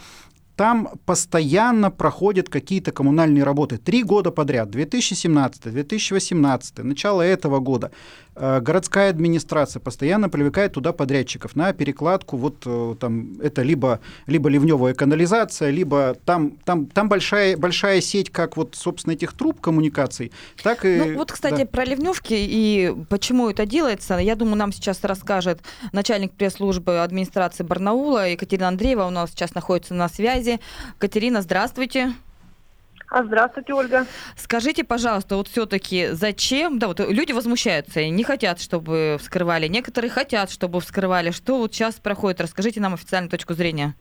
там 0.60 0.90
постоянно 1.06 1.90
проходят 1.90 2.50
какие-то 2.50 2.92
коммунальные 2.92 3.46
работы. 3.46 3.78
Три 3.78 4.04
года 4.04 4.30
подряд, 4.30 4.70
2017, 4.70 5.72
2018, 5.72 6.80
начало 6.80 7.22
этого 7.22 7.60
года. 7.60 7.92
Э, 8.42 8.62
городская 8.62 9.10
администрация 9.10 9.82
постоянно 9.82 10.30
привлекает 10.30 10.74
туда 10.74 10.94
подрядчиков 10.94 11.56
на 11.58 11.74
перекладку. 11.74 12.38
Вот 12.38 12.64
э, 12.66 12.96
там 13.00 13.40
это 13.42 13.64
либо, 13.64 14.00
либо 14.28 14.50
ливневая 14.50 14.94
канализация, 14.94 15.72
либо 15.72 16.16
там, 16.26 16.52
там, 16.64 16.86
там 16.86 17.10
большая, 17.10 17.58
большая 17.58 18.00
сеть, 18.00 18.30
как 18.30 18.56
вот, 18.56 18.76
собственно, 18.76 19.14
этих 19.14 19.34
труб 19.34 19.60
коммуникаций, 19.60 20.32
так 20.64 20.86
и... 20.86 20.96
Ну 20.98 21.16
вот, 21.16 21.34
кстати, 21.34 21.64
да. 21.64 21.66
про 21.66 21.84
ливневки 21.84 22.34
и 22.34 22.96
почему 23.10 23.50
это 23.50 23.66
делается, 23.66 24.18
я 24.18 24.36
думаю, 24.36 24.56
нам 24.56 24.72
сейчас 24.72 25.04
расскажет 25.04 25.60
начальник 25.92 26.32
пресс-службы 26.32 27.00
администрации 27.00 27.64
Барнаула 27.64 28.30
Екатерина 28.30 28.70
Андреева 28.70 29.04
у 29.04 29.10
нас 29.10 29.32
сейчас 29.32 29.54
находится 29.54 29.94
на 29.94 30.08
связи. 30.08 30.49
Катерина, 30.98 31.42
здравствуйте. 31.42 32.14
А 33.10 33.24
здравствуйте, 33.24 33.74
Ольга. 33.74 34.06
Скажите, 34.36 34.84
пожалуйста, 34.84 35.36
вот 35.36 35.48
все-таки 35.48 36.10
зачем, 36.12 36.78
да, 36.78 36.88
вот 36.88 37.00
люди 37.00 37.32
возмущаются, 37.32 38.08
не 38.08 38.24
хотят, 38.24 38.62
чтобы 38.62 39.18
вскрывали, 39.20 39.68
некоторые 39.68 40.12
хотят, 40.12 40.52
чтобы 40.52 40.80
вскрывали. 40.80 41.32
Что 41.32 41.58
вот 41.58 41.74
сейчас 41.74 41.96
проходит? 41.96 42.40
Расскажите 42.40 42.80
нам 42.80 42.94
официальную 42.94 43.32
точку 43.32 43.54
зрения. 43.54 43.96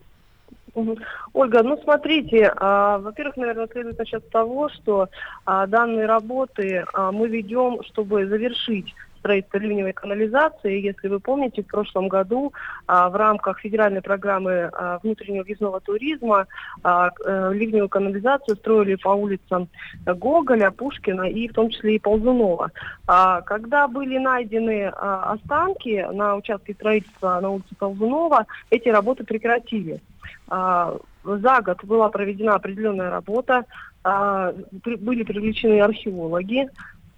Ольга, 1.33 1.62
ну 1.62 1.81
смотрите, 1.83 2.52
а, 2.57 2.99
во-первых, 2.99 3.37
наверное, 3.37 3.69
следует 3.69 3.99
начать 3.99 4.25
с 4.25 4.31
того, 4.31 4.69
что 4.69 5.09
а, 5.45 5.67
данные 5.67 6.07
работы 6.07 6.85
а, 6.93 7.11
мы 7.11 7.28
ведем, 7.28 7.83
чтобы 7.85 8.26
завершить 8.26 8.95
строительства 9.19 9.59
ливневой 9.59 9.93
канализации. 9.93 10.81
Если 10.81 11.09
вы 11.09 11.21
помните, 11.21 11.63
в 11.63 11.67
прошлом 11.67 12.09
году 12.09 12.53
а, 12.87 13.09
в 13.11 13.17
рамках 13.17 13.61
федеральной 13.61 14.03
программы 14.03 14.71
а, 14.73 14.99
внутреннего 15.03 15.45
въездного 15.45 15.81
туризма 15.81 16.47
а, 16.83 17.11
а, 17.25 17.51
ливневую 17.51 17.89
канализацию 17.89 18.57
строили 18.57 18.95
по 18.97 19.11
улицам 19.11 19.69
Гоголя, 20.05 20.71
Пушкина 20.71 21.23
и 21.23 21.49
в 21.49 21.53
том 21.53 21.71
числе 21.71 21.97
и 21.97 21.99
Ползунова. 21.99 22.71
Когда 23.07 23.89
были 23.89 24.19
найдены 24.19 24.87
останки 24.87 26.07
на 26.13 26.37
участке 26.37 26.75
строительства 26.75 27.41
на 27.41 27.51
улице 27.51 27.75
Ползунова, 27.79 28.47
эти 28.71 28.89
работы 28.89 29.25
прекратили. 29.25 30.01
За 30.49 31.61
год 31.63 31.85
была 31.85 32.09
проведена 32.09 32.55
определенная 32.55 33.11
работа, 33.11 33.65
были 34.05 35.23
привлечены 35.23 35.81
археологи, 35.81 36.69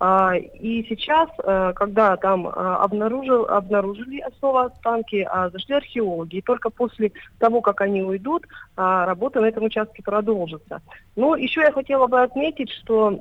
и 0.00 0.87
сейчас, 0.88 1.28
э, 1.45 1.73
когда 1.76 2.16
там 2.16 2.47
а, 2.47 2.76
обнаружил, 2.83 3.45
обнаружили 3.47 4.25
снова 4.38 4.64
останки, 4.64 5.28
а, 5.30 5.50
зашли 5.50 5.75
археологи, 5.75 6.37
и 6.37 6.42
только 6.42 6.71
после 6.71 7.12
того, 7.38 7.61
как 7.61 7.83
они 7.83 8.02
уйдут, 8.02 8.47
работа 8.76 9.40
на 9.40 9.47
этом 9.47 9.64
участке 9.64 10.02
продолжится. 10.02 10.80
Но 11.16 11.37
еще 11.37 11.61
я 11.61 11.73
хотела 11.73 12.07
бы 12.07 12.23
отметить, 12.23 12.71
что 12.71 13.21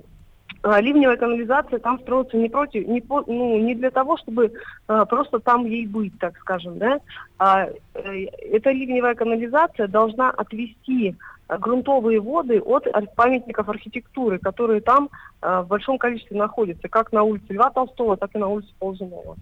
ливневая 0.63 1.17
канализация 1.17 1.79
там 1.79 1.99
строится 1.99 2.37
не 2.37 2.49
против, 2.49 2.87
не, 2.87 3.01
по, 3.01 3.23
ну, 3.27 3.57
не 3.59 3.75
для 3.75 3.91
того, 3.91 4.17
чтобы 4.17 4.53
а, 4.87 5.05
просто 5.05 5.39
там 5.39 5.65
ей 5.65 5.85
быть, 5.85 6.17
так 6.19 6.37
скажем, 6.39 6.77
да. 6.77 6.99
А, 7.37 7.67
э, 7.93 8.25
эта 8.51 8.71
ливневая 8.71 9.15
канализация 9.15 9.87
должна 9.87 10.31
отвести 10.31 11.15
грунтовые 11.57 12.19
воды 12.19 12.59
от 12.59 13.15
памятников 13.15 13.69
архитектуры, 13.69 14.37
которые 14.39 14.81
там 14.81 15.09
э, 15.41 15.61
в 15.61 15.67
большом 15.67 15.97
количестве 15.97 16.37
находятся, 16.37 16.87
как 16.87 17.11
на 17.11 17.23
улице 17.23 17.53
Льва 17.53 17.71
Толстого, 17.71 18.17
так 18.17 18.35
и 18.35 18.37
на 18.37 18.47
улице 18.47 18.69
Ползунова. 18.77 19.35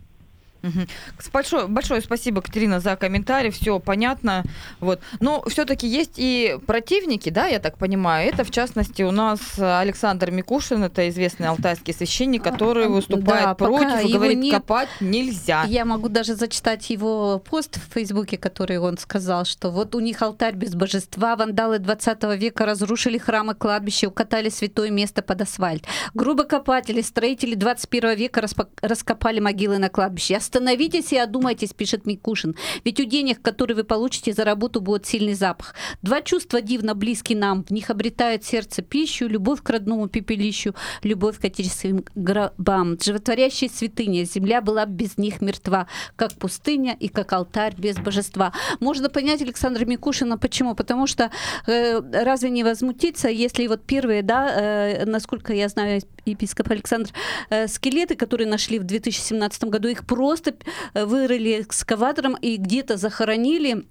Угу. 0.67 0.87
Большое, 1.33 1.67
большое 1.67 2.01
спасибо, 2.01 2.41
Катерина, 2.41 2.79
за 2.79 2.95
комментарий. 2.95 3.51
Все 3.51 3.79
понятно. 3.79 4.43
Вот. 4.79 4.99
Но 5.19 5.43
все-таки 5.47 5.87
есть 5.87 6.13
и 6.17 6.57
противники, 6.65 7.29
да, 7.29 7.47
я 7.47 7.59
так 7.59 7.77
понимаю. 7.77 8.29
Это, 8.29 8.43
в 8.43 8.51
частности, 8.51 9.03
у 9.03 9.11
нас 9.11 9.39
Александр 9.57 10.31
Микушин, 10.31 10.83
это 10.83 11.07
известный 11.09 11.47
алтайский 11.47 11.93
священник, 11.93 12.43
который 12.43 12.87
выступает 12.87 13.45
да, 13.45 13.55
против 13.55 14.05
и 14.05 14.13
говорит, 14.13 14.37
нет, 14.37 14.55
копать 14.55 14.89
нельзя. 14.99 15.63
Я 15.67 15.85
могу 15.85 16.09
даже 16.09 16.35
зачитать 16.35 16.89
его 16.89 17.39
пост 17.39 17.77
в 17.77 17.93
Фейсбуке, 17.93 18.37
который 18.37 18.77
он 18.79 18.97
сказал, 18.97 19.45
что 19.45 19.71
вот 19.71 19.95
у 19.95 19.99
них 19.99 20.21
алтарь 20.21 20.55
без 20.55 20.75
божества, 20.75 21.35
вандалы 21.35 21.79
20 21.79 22.23
века 22.37 22.65
разрушили 22.65 23.17
храмы, 23.17 23.55
кладбища, 23.55 24.07
укатали 24.07 24.49
святое 24.49 24.89
место 24.89 25.21
под 25.21 25.41
асфальт. 25.41 25.85
Грубокопатели, 26.13 27.01
строители 27.01 27.55
21 27.55 28.15
века 28.15 28.43
раскопали 28.81 29.39
могилы 29.39 29.77
на 29.77 29.89
кладбище. 29.89 30.35
Остановитесь 30.57 31.13
и 31.13 31.17
одумайтесь, 31.17 31.71
пишет 31.71 32.07
Микушин. 32.07 32.55
Ведь 32.83 32.99
у 32.99 33.03
денег, 33.03 33.43
которые 33.43 33.75
вы 33.75 33.83
получите 33.83 34.33
за 34.33 34.43
работу, 34.43 34.81
будет 34.81 35.05
сильный 35.05 35.35
запах. 35.35 35.75
Два 36.01 36.23
чувства 36.23 36.61
дивно 36.61 36.95
близки 36.95 37.35
нам. 37.35 37.63
В 37.63 37.69
них 37.69 37.91
обретает 37.91 38.43
сердце 38.43 38.81
пищу, 38.81 39.27
любовь 39.27 39.61
к 39.61 39.69
родному 39.69 40.07
пепелищу, 40.07 40.73
любовь 41.03 41.39
к 41.39 41.45
отечественным 41.45 42.05
гробам. 42.15 42.97
Животворящая 42.99 43.69
святыня. 43.69 44.25
Земля 44.25 44.61
была 44.61 44.87
без 44.87 45.19
них 45.19 45.41
мертва, 45.41 45.85
как 46.15 46.33
пустыня 46.33 46.97
и 46.99 47.07
как 47.07 47.33
алтарь 47.33 47.75
без 47.77 47.97
божества. 47.97 48.51
Можно 48.79 49.09
понять 49.09 49.43
Александра 49.43 49.85
Микушина 49.85 50.39
почему? 50.39 50.73
Потому 50.73 51.05
что 51.05 51.29
э, 51.67 52.01
разве 52.23 52.49
не 52.49 52.63
возмутиться, 52.63 53.29
если 53.29 53.67
вот 53.67 53.83
первые, 53.85 54.23
да, 54.23 54.49
э, 54.49 55.05
насколько 55.05 55.53
я 55.53 55.69
знаю, 55.69 56.01
епископ 56.25 56.71
Александр, 56.71 57.11
э, 57.51 57.67
скелеты, 57.67 58.15
которые 58.15 58.47
нашли 58.47 58.79
в 58.79 58.83
2017 58.83 59.65
году, 59.65 59.87
их 59.87 60.05
просто 60.05 60.36
э, 60.45 61.05
вырыли 61.05 61.61
экскаватором 61.61 62.35
и 62.35 62.57
где-то 62.57 62.97
захоронили 62.97 63.85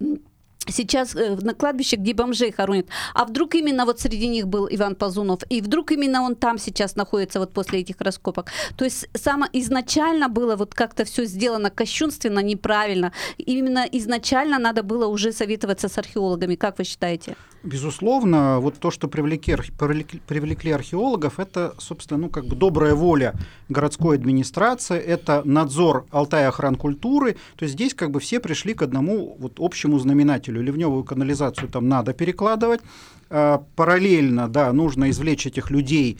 сейчас 0.68 1.14
э, 1.14 1.36
на 1.36 1.54
кладбище, 1.54 1.96
где 1.96 2.14
бомжей 2.14 2.52
хоронят. 2.52 2.86
А 3.14 3.24
вдруг 3.24 3.54
именно 3.54 3.84
вот 3.84 4.00
среди 4.00 4.28
них 4.28 4.46
был 4.46 4.68
Иван 4.70 4.94
Ползунов, 4.94 5.40
и 5.48 5.60
вдруг 5.60 5.92
именно 5.92 6.22
он 6.22 6.34
там 6.34 6.58
сейчас 6.58 6.96
находится 6.96 7.38
вот 7.38 7.52
после 7.52 7.80
этих 7.80 8.00
раскопок. 8.00 8.50
То 8.76 8.84
есть 8.84 9.08
само 9.14 9.46
изначально 9.52 10.28
было 10.28 10.56
вот 10.56 10.74
как-то 10.74 11.04
все 11.04 11.24
сделано 11.24 11.70
кощунственно, 11.70 12.40
неправильно. 12.40 13.12
Именно 13.38 13.86
изначально 13.92 14.58
надо 14.58 14.82
было 14.82 15.06
уже 15.06 15.32
советоваться 15.32 15.88
с 15.88 15.98
археологами. 15.98 16.56
Как 16.56 16.78
вы 16.78 16.84
считаете? 16.84 17.36
Безусловно, 17.62 18.60
вот 18.60 18.78
то, 18.78 18.90
что 18.90 19.08
привлекли, 19.08 19.56
привлекли, 20.26 20.70
археологов, 20.70 21.40
это, 21.40 21.74
собственно, 21.78 22.20
ну, 22.20 22.28
как 22.28 22.46
бы 22.46 22.54
добрая 22.54 22.94
воля 22.94 23.34
городской 23.68 24.16
администрации, 24.16 24.98
это 24.98 25.42
надзор 25.44 26.06
Алтая 26.10 26.48
охран 26.48 26.76
культуры. 26.76 27.36
То 27.56 27.64
есть 27.64 27.74
здесь 27.74 27.94
как 27.94 28.10
бы 28.10 28.20
все 28.20 28.38
пришли 28.38 28.74
к 28.74 28.82
одному 28.82 29.36
вот 29.40 29.54
общему 29.58 29.98
знаменателю. 29.98 30.62
Ливневую 30.62 31.02
канализацию 31.02 31.68
там 31.68 31.88
надо 31.88 32.12
перекладывать. 32.12 32.80
А, 33.28 33.64
параллельно, 33.74 34.48
да, 34.48 34.72
нужно 34.72 35.10
извлечь 35.10 35.46
этих 35.46 35.70
людей 35.70 36.18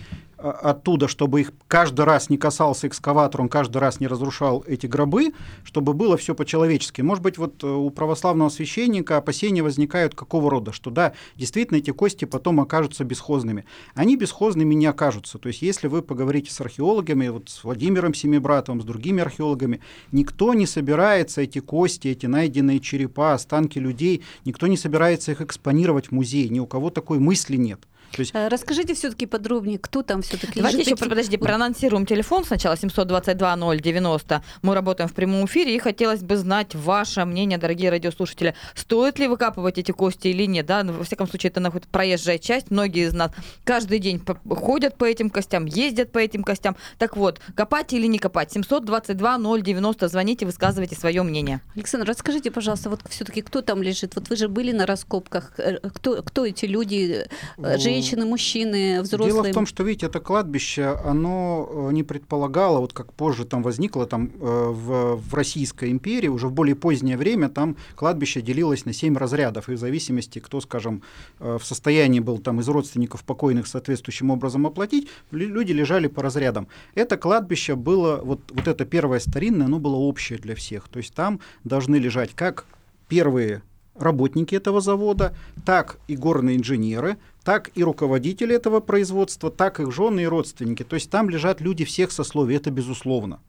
оттуда, 0.53 1.09
чтобы 1.09 1.41
их 1.41 1.53
каждый 1.69 2.05
раз 2.05 2.31
не 2.31 2.37
касался 2.37 2.89
экскаватор, 2.89 3.41
он 3.41 3.49
каждый 3.49 3.79
раз 3.79 4.01
не 4.01 4.07
разрушал 4.07 4.65
эти 4.67 4.87
гробы, 4.87 5.33
чтобы 5.65 5.95
было 5.95 6.17
все 6.17 6.35
по-человечески. 6.35 7.03
Может 7.03 7.23
быть, 7.23 7.39
вот 7.39 7.63
э, 7.63 7.67
у 7.67 7.91
православного 7.91 8.49
священника 8.49 9.17
опасения 9.17 9.63
возникают 9.63 10.15
какого 10.15 10.51
рода, 10.51 10.73
что 10.73 10.91
да, 10.91 11.13
действительно 11.37 11.79
эти 11.79 11.91
кости 11.91 12.25
потом 12.25 12.61
окажутся 12.61 13.05
бесхозными. 13.05 13.65
Они 13.95 14.17
бесхозными 14.17 14.75
не 14.75 14.87
окажутся. 14.87 15.39
То 15.39 15.49
есть, 15.49 15.63
если 15.63 15.89
вы 15.89 16.03
поговорите 16.03 16.51
с 16.51 16.61
археологами, 16.61 17.29
вот 17.29 17.49
с 17.49 17.65
Владимиром 17.65 18.15
Семибратовым, 18.15 18.83
с 18.83 18.85
другими 18.85 19.23
археологами, 19.23 19.81
никто 20.13 20.55
не 20.55 20.67
собирается 20.67 21.43
эти 21.43 21.59
кости, 21.59 22.09
эти 22.09 22.27
найденные 22.27 22.81
черепа, 22.81 23.35
останки 23.35 23.79
людей, 23.79 24.23
никто 24.45 24.67
не 24.67 24.77
собирается 24.77 25.33
их 25.33 25.41
экспонировать 25.41 26.09
в 26.09 26.13
музей, 26.13 26.49
ни 26.49 26.61
у 26.61 26.67
кого 26.67 26.91
такой 26.91 27.19
мысли 27.19 27.57
нет. 27.57 27.81
То 28.13 28.21
есть... 28.21 28.35
Э, 28.35 28.49
расскажите 28.49 28.95
все-таки 28.95 29.27
подробнее, 29.27 29.79
кто 29.79 30.03
там 30.03 30.23
все-таки 30.23 30.61
Давайте 30.61 30.81
еще, 30.81 30.93
эти... 30.93 31.09
подожди, 31.09 31.37
проанонсируем 31.37 32.07
телефон 32.07 32.45
сначала 32.45 32.75
722-090. 32.75 34.41
Мы 34.63 34.75
работаем 34.75 35.09
в 35.09 35.15
прямом 35.15 35.47
эфире, 35.47 35.75
и 35.75 35.79
хотелось 35.79 36.23
бы 36.23 36.37
знать 36.37 36.75
ваше 36.75 37.25
мнение, 37.25 37.59
дорогие 37.59 37.91
радиослушатели. 37.91 38.55
Стоит 38.75 39.19
ли 39.19 39.29
выкапывать 39.29 39.79
эти 39.79 39.93
кости 39.93 40.29
или 40.29 40.47
нет? 40.47 40.67
Да? 40.67 40.83
Во 40.85 41.05
всяком 41.05 41.29
случае, 41.29 41.51
это 41.51 41.61
находит 41.61 41.89
проезжая 41.89 42.39
часть. 42.39 42.71
Многие 42.71 43.07
из 43.07 43.15
нас 43.15 43.31
каждый 43.65 43.99
день 43.99 44.23
ходят 44.49 44.97
по 44.97 45.05
этим 45.05 45.31
костям, 45.31 45.67
ездят 45.67 46.13
по 46.13 46.19
этим 46.19 46.43
костям. 46.43 46.77
Так 46.99 47.17
вот, 47.17 47.41
копать 47.55 47.93
или 47.93 48.07
не 48.07 48.19
копать? 48.19 48.55
722-090. 48.57 50.09
Звоните, 50.09 50.47
высказывайте 50.47 50.97
свое 50.97 51.23
мнение. 51.23 51.61
Александр, 51.75 52.09
расскажите, 52.09 52.51
пожалуйста, 52.51 52.91
вот 52.91 53.01
все-таки 53.09 53.43
кто 53.43 53.63
там 53.63 53.83
лежит? 53.83 54.15
Вот 54.15 54.29
вы 54.29 54.37
же 54.37 54.49
были 54.49 54.73
на 54.73 54.87
раскопках. 54.87 55.53
Э, 55.59 55.79
кто, 55.79 56.23
кто 56.23 56.47
эти 56.47 56.67
люди? 56.67 57.27
Э, 57.59 57.79
женщины? 57.97 58.17
женщины, 58.17 58.31
мужчины, 58.31 59.03
взрослые? 59.03 59.33
Дело 59.33 59.43
в 59.45 59.53
том, 59.53 59.67
что, 59.67 59.83
видите, 59.83 60.07
это 60.07 60.21
кладбище, 60.21 60.99
оно 61.05 61.69
э, 61.91 61.93
не 61.93 62.03
предполагало, 62.03 62.81
вот 62.81 62.93
как 62.93 63.13
позже 63.13 63.45
там 63.45 63.63
возникло 63.63 64.07
там 64.07 64.31
э, 64.35 64.39
в, 64.41 65.17
в 65.17 65.35
Российской 65.35 65.91
империи, 65.91 66.29
уже 66.29 66.49
в 66.49 66.53
более 66.53 66.75
позднее 66.75 67.17
время 67.17 67.49
там 67.49 67.77
кладбище 67.95 68.41
делилось 68.41 68.85
на 68.85 68.93
семь 68.93 69.17
разрядов, 69.17 69.69
и 69.69 69.75
в 69.75 69.79
зависимости, 69.79 70.39
кто, 70.39 70.61
скажем, 70.61 71.03
э, 71.41 71.59
в 71.61 71.65
состоянии 71.65 72.21
был 72.21 72.39
там 72.39 72.61
из 72.61 72.69
родственников 72.69 73.25
покойных 73.25 73.67
соответствующим 73.67 74.31
образом 74.31 74.67
оплатить, 74.67 75.09
люди 75.31 75.73
лежали 75.73 76.07
по 76.07 76.23
разрядам. 76.23 76.69
Это 76.95 77.17
кладбище 77.17 77.75
было, 77.75 78.21
вот, 78.23 78.41
вот 78.51 78.69
это 78.69 78.85
первое 78.85 79.21
старинное, 79.21 79.67
оно 79.67 79.79
было 79.79 79.97
общее 79.97 80.39
для 80.39 80.55
всех, 80.55 80.89
то 80.89 80.99
есть 80.99 81.15
там 81.15 81.41
должны 81.65 81.97
лежать 81.97 82.31
как 82.35 82.67
первые 83.09 83.63
работники 83.99 84.55
этого 84.55 84.81
завода, 84.81 85.35
так 85.65 85.99
и 86.09 86.17
горные 86.17 86.57
инженеры, 86.57 87.17
так 87.45 87.71
и 87.75 87.85
руководители 87.85 88.55
этого 88.55 88.81
производства, 88.81 89.51
так 89.51 89.81
их 89.81 89.93
жены 89.93 90.23
и 90.23 90.27
родственники. 90.27 90.83
То 90.83 90.95
есть 90.95 91.11
там 91.11 91.31
лежат 91.31 91.61
люди 91.61 91.85
всех 91.85 92.13
сословий, 92.13 92.57
это 92.57 92.71
безусловно. 92.71 93.41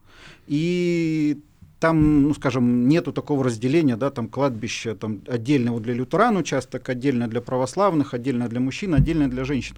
И 0.47 1.39
там, 1.79 2.23
ну, 2.23 2.33
скажем, 2.33 2.87
нету 2.87 3.11
такого 3.11 3.43
разделения, 3.43 3.97
да, 3.97 4.09
там 4.09 4.27
кладбище 4.27 4.95
там 4.95 5.21
отдельно 5.27 5.73
вот 5.73 5.83
для 5.83 5.93
лютеран 5.93 6.37
участок, 6.37 6.89
отдельно 6.89 7.27
для 7.27 7.41
православных, 7.41 8.13
отдельно 8.13 8.47
для 8.47 8.59
мужчин, 8.59 8.95
отдельно 8.95 9.29
для 9.29 9.43
женщин. 9.43 9.75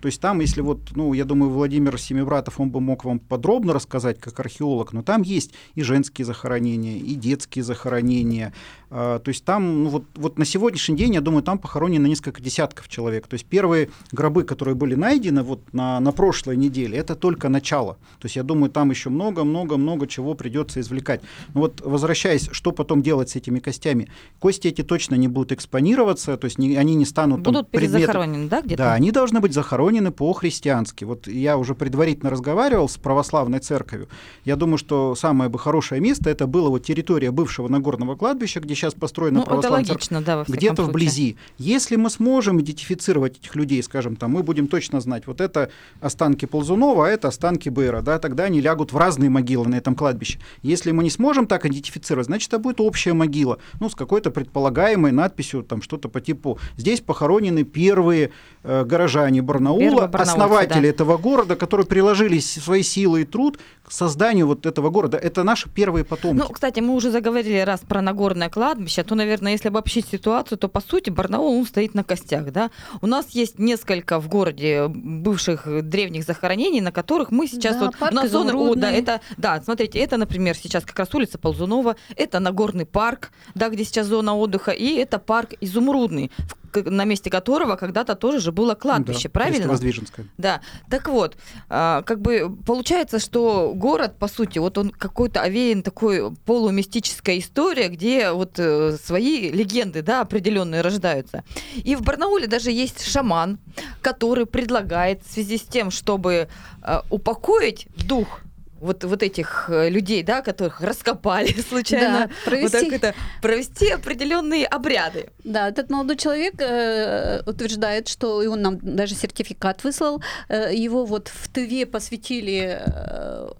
То 0.00 0.06
есть 0.06 0.20
там, 0.20 0.40
если 0.40 0.60
вот, 0.60 0.80
ну, 0.94 1.12
я 1.12 1.24
думаю, 1.24 1.50
Владимир 1.50 1.98
Семибратов, 1.98 2.60
он 2.60 2.70
бы 2.70 2.80
мог 2.80 3.04
вам 3.04 3.18
подробно 3.18 3.72
рассказать, 3.72 4.20
как 4.20 4.38
археолог, 4.38 4.92
но 4.92 5.02
там 5.02 5.22
есть 5.22 5.52
и 5.74 5.82
женские 5.82 6.24
захоронения, 6.24 6.98
и 6.98 7.14
детские 7.14 7.64
захоронения. 7.64 8.52
А, 8.90 9.20
то 9.20 9.28
есть 9.28 9.44
там, 9.44 9.84
ну, 9.84 9.90
вот, 9.90 10.04
вот 10.16 10.38
на 10.38 10.44
сегодняшний 10.44 10.96
день, 10.96 11.14
я 11.14 11.20
думаю, 11.20 11.42
там 11.42 11.58
похоронено 11.58 12.06
несколько 12.06 12.42
десятков 12.42 12.88
человек. 12.88 13.28
То 13.28 13.34
есть 13.34 13.46
первые 13.46 13.90
гробы, 14.10 14.42
которые 14.42 14.74
были 14.74 14.96
найдены 14.96 15.42
вот 15.42 15.60
на, 15.72 16.00
на 16.00 16.12
прошлой 16.12 16.56
неделе, 16.56 16.98
это 16.98 17.14
только 17.14 17.48
начало. 17.48 17.94
То 18.18 18.26
есть 18.26 18.36
я 18.36 18.42
думаю, 18.42 18.70
там 18.70 18.90
еще 18.90 19.08
много-много-много 19.10 20.06
чего 20.08 20.34
придется 20.34 20.80
извлекать. 20.80 21.22
Но 21.54 21.60
вот 21.60 21.80
возвращаясь, 21.84 22.48
что 22.50 22.72
потом 22.72 23.02
делать 23.02 23.30
с 23.30 23.36
этими 23.36 23.60
костями? 23.60 24.08
Кости 24.40 24.68
эти 24.68 24.82
точно 24.82 25.14
не 25.14 25.28
будут 25.28 25.52
экспонироваться, 25.52 26.36
то 26.36 26.46
есть 26.46 26.58
не, 26.58 26.76
они 26.76 26.96
не 26.96 27.04
станут... 27.04 27.42
Будут 27.42 27.70
там, 27.70 27.80
перезахоронены, 27.80 28.48
да, 28.48 28.60
где-то? 28.60 28.82
Да, 28.82 28.94
они 28.94 29.12
должны 29.12 29.40
быть 29.40 29.54
захоронены 29.54 30.10
по-христиански. 30.10 31.04
Вот 31.04 31.28
я 31.28 31.58
уже 31.58 31.74
предварительно 31.74 32.30
разговаривал 32.30 32.88
с 32.88 32.96
православной 32.96 33.60
церковью. 33.60 34.08
Я 34.44 34.56
думаю, 34.56 34.78
что 34.78 35.14
самое 35.14 35.48
бы 35.48 35.58
хорошее 35.58 36.00
место 36.00 36.28
это 36.28 36.46
было 36.46 36.70
вот 36.70 36.84
территория 36.84 37.30
бывшего 37.30 37.68
Нагорного 37.68 38.16
кладбища, 38.16 38.58
где 38.60 38.74
сейчас 38.80 38.94
построена 38.94 39.40
ну, 39.40 39.46
православная 39.46 39.82
это 39.82 39.92
логично, 39.92 40.22
церковь. 40.22 40.46
Да, 40.48 40.54
где-то 40.54 40.82
вблизи. 40.84 41.36
Если 41.58 41.96
мы 41.96 42.10
сможем 42.10 42.60
идентифицировать 42.60 43.38
этих 43.38 43.54
людей, 43.56 43.82
скажем, 43.82 44.16
там, 44.16 44.32
мы 44.32 44.42
будем 44.42 44.68
точно 44.68 45.00
знать, 45.00 45.26
вот 45.26 45.40
это 45.40 45.70
останки 46.00 46.46
Ползунова, 46.46 47.06
а 47.06 47.10
это 47.10 47.28
останки 47.28 47.68
Бэра, 47.68 48.02
да, 48.02 48.18
тогда 48.18 48.44
они 48.44 48.60
лягут 48.60 48.92
в 48.92 48.96
разные 48.96 49.30
могилы 49.30 49.68
на 49.68 49.76
этом 49.76 49.94
кладбище. 49.94 50.38
Если 50.62 50.90
мы 50.90 51.02
не 51.04 51.10
сможем 51.10 51.46
так 51.46 51.66
идентифицировать, 51.66 52.26
значит, 52.26 52.48
это 52.48 52.58
будет 52.58 52.80
общая 52.80 53.12
могила, 53.12 53.58
ну, 53.80 53.88
с 53.88 53.94
какой-то 53.94 54.30
предполагаемой 54.30 55.12
надписью, 55.12 55.62
там, 55.62 55.82
что-то 55.82 56.08
по 56.08 56.20
типу 56.20 56.58
«Здесь 56.76 57.00
похоронены 57.00 57.64
первые 57.64 58.30
э, 58.62 58.84
горожане 58.84 59.42
Барнаула, 59.42 60.04
основатели 60.04 60.82
да. 60.82 60.88
этого 60.88 61.16
города, 61.16 61.56
которые 61.56 61.86
приложили 61.86 62.38
свои 62.38 62.82
силы 62.82 63.22
и 63.22 63.24
труд 63.24 63.58
к 63.84 63.92
созданию 63.92 64.46
вот 64.46 64.66
этого 64.66 64.90
города. 64.90 65.16
Это 65.16 65.42
наши 65.42 65.68
первые 65.68 66.04
потомки. 66.04 66.38
Ну, 66.38 66.48
кстати, 66.48 66.80
мы 66.80 66.94
уже 66.94 67.10
заговорили 67.10 67.58
раз 67.58 67.80
про 67.80 68.00
Нагорное 68.00 68.48
кладбище, 68.48 68.69
то, 68.74 69.14
наверное, 69.14 69.52
если 69.52 69.68
обобщить 69.68 70.06
ситуацию, 70.08 70.58
то, 70.58 70.68
по 70.68 70.80
сути, 70.80 71.10
Барнаул, 71.10 71.58
он 71.58 71.66
стоит 71.66 71.94
на 71.94 72.04
костях, 72.04 72.52
да. 72.52 72.70
У 73.00 73.06
нас 73.06 73.30
есть 73.30 73.58
несколько 73.58 74.20
в 74.20 74.28
городе 74.28 74.88
бывших 74.88 75.88
древних 75.88 76.24
захоронений, 76.24 76.80
на 76.80 76.92
которых 76.92 77.30
мы 77.30 77.46
сейчас... 77.46 77.76
Да, 77.76 77.86
вот, 77.86 78.12
у 78.12 78.14
нас 78.14 78.32
о, 78.34 78.74
да, 78.74 78.90
это, 78.90 79.20
да, 79.36 79.60
смотрите, 79.62 79.98
это, 79.98 80.16
например, 80.16 80.56
сейчас 80.56 80.84
как 80.84 80.98
раз 80.98 81.14
улица 81.14 81.38
Ползунова, 81.38 81.96
это 82.16 82.40
Нагорный 82.40 82.86
парк, 82.86 83.32
да, 83.54 83.68
где 83.68 83.84
сейчас 83.84 84.06
зона 84.06 84.36
отдыха, 84.36 84.70
и 84.70 84.94
это 84.96 85.18
парк 85.18 85.54
Изумрудный, 85.60 86.30
в 86.38 86.59
на 86.74 87.04
месте 87.04 87.30
которого 87.30 87.76
когда-то 87.76 88.14
тоже 88.14 88.40
же 88.40 88.52
было 88.52 88.74
кладбище, 88.74 89.28
да, 89.28 89.30
правильно? 89.30 89.68
Воздвиженское. 89.68 90.26
Да. 90.38 90.60
Так 90.88 91.08
вот, 91.08 91.36
а, 91.68 92.02
как 92.02 92.20
бы 92.20 92.56
получается, 92.66 93.18
что 93.18 93.72
город, 93.74 94.16
по 94.18 94.28
сути, 94.28 94.58
вот 94.58 94.78
он 94.78 94.90
какой-то 94.90 95.42
овеян 95.42 95.82
такой 95.82 96.32
полумистической 96.44 97.38
историей, 97.38 97.88
где 97.88 98.30
вот 98.32 98.58
э, 98.58 98.96
свои 99.02 99.50
легенды, 99.50 100.02
да, 100.02 100.20
определенные 100.20 100.80
рождаются. 100.80 101.44
И 101.76 101.96
в 101.96 102.02
Барнауле 102.02 102.46
даже 102.46 102.70
есть 102.70 103.04
шаман, 103.04 103.58
который 104.00 104.46
предлагает 104.46 105.22
в 105.24 105.32
связи 105.32 105.58
с 105.58 105.62
тем, 105.62 105.90
чтобы 105.90 106.48
э, 106.82 107.00
упокоить 107.10 107.88
дух 107.96 108.40
вот, 108.80 109.04
вот 109.04 109.22
этих 109.22 109.66
э, 109.68 109.88
людей, 109.90 110.22
да, 110.22 110.42
которых 110.42 110.80
раскопали 110.80 111.52
случайно, 111.68 112.28
да, 112.28 112.50
провести... 112.50 112.76
вот 112.78 112.84
так 112.84 112.92
это, 112.92 113.14
провести 113.42 113.90
определенные 113.90 114.66
обряды. 114.66 115.28
Да, 115.44 115.68
этот 115.68 115.90
молодой 115.90 116.16
человек 116.16 116.54
э, 116.60 117.42
утверждает, 117.46 118.08
что 118.08 118.42
и 118.42 118.46
он 118.46 118.62
нам 118.62 118.78
даже 118.82 119.14
сертификат 119.14 119.84
выслал, 119.84 120.22
э, 120.48 120.74
его 120.74 121.04
вот 121.04 121.28
в 121.28 121.48
ТВ 121.48 121.90
посвятили 121.90 122.80
э, 122.84 123.50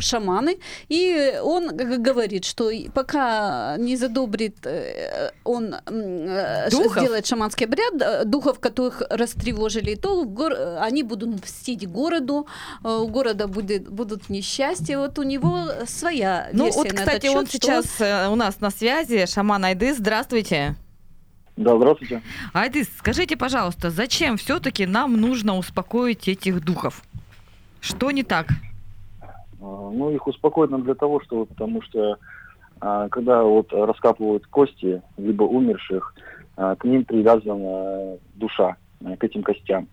шаманы, 0.00 0.58
и 0.88 1.38
он 1.42 1.76
говорит, 1.76 2.44
что 2.44 2.70
пока 2.94 3.76
не 3.78 3.96
задобрит 3.96 4.64
э, 4.64 5.30
он 5.44 5.74
э, 5.86 6.70
духов? 6.70 7.02
сделает 7.02 7.26
шаманский 7.26 7.66
обряд, 7.66 7.94
э, 8.00 8.24
духов, 8.24 8.60
которых 8.60 9.02
растревожили, 9.10 9.94
то 9.94 10.24
гор... 10.24 10.54
они 10.80 11.02
будут 11.02 11.42
мстить 11.42 11.88
городу, 11.88 12.46
у 12.82 13.06
города 13.08 13.48
будет, 13.48 13.88
будут 13.88 14.28
несчастья, 14.28 14.98
вот 14.98 15.18
у 15.18 15.22
него 15.22 15.68
своя 15.86 16.48
ну, 16.52 16.64
версия 16.64 16.78
вот, 16.78 16.92
на 16.92 16.98
кстати, 16.98 17.16
этот 17.16 17.22
счет, 17.24 17.36
он 17.36 17.46
сейчас 17.46 18.30
у 18.30 18.34
нас 18.36 18.60
на 18.60 18.70
связи, 18.70 19.26
шаман 19.26 19.64
Айдыс, 19.64 19.98
здравствуйте. 19.98 20.76
Да, 21.56 21.76
здравствуйте. 21.76 22.22
Айдыс, 22.52 22.86
скажите, 22.98 23.36
пожалуйста, 23.36 23.90
зачем 23.90 24.36
все-таки 24.36 24.86
нам 24.86 25.20
нужно 25.20 25.56
успокоить 25.56 26.28
этих 26.28 26.64
духов? 26.64 27.02
Что 27.80 28.12
не 28.12 28.22
так? 28.22 28.48
А, 29.60 29.90
ну, 29.90 30.10
их 30.10 30.26
успокоить 30.26 30.70
нам 30.70 30.82
для 30.82 30.94
того, 30.94 31.20
что, 31.20 31.44
потому 31.46 31.82
что 31.82 32.18
а, 32.80 33.08
когда 33.08 33.42
вот 33.42 33.72
раскапывают 33.72 34.46
кости, 34.46 35.02
либо 35.16 35.44
умерших, 35.44 36.14
а, 36.56 36.76
к 36.76 36.84
ним 36.84 37.04
привязана 37.04 38.16
душа, 38.34 38.76
к 39.00 39.22
этим 39.22 39.42
костям. 39.42 39.86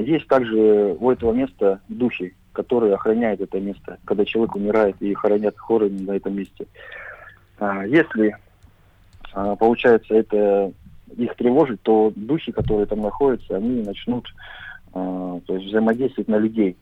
Есть 0.00 0.28
также 0.28 0.96
у 0.98 1.10
этого 1.10 1.32
места 1.32 1.80
духи, 1.90 2.34
которые 2.52 2.94
охраняют 2.94 3.42
это 3.42 3.60
место, 3.60 3.98
когда 4.06 4.24
человек 4.24 4.56
умирает 4.56 4.96
и 5.00 5.12
хранят 5.12 5.58
хоры 5.58 5.90
на 5.90 6.12
этом 6.12 6.34
месте. 6.34 6.66
Если, 7.60 8.34
получается, 9.58 10.14
это 10.14 10.72
их 11.14 11.34
тревожит, 11.34 11.82
то 11.82 12.10
духи, 12.16 12.50
которые 12.50 12.86
там 12.86 13.00
находятся, 13.00 13.56
они 13.56 13.82
начнут 13.82 14.26
то 14.94 15.42
есть 15.48 15.66
взаимодействовать 15.66 16.28
на 16.28 16.36
людей. 16.36 16.78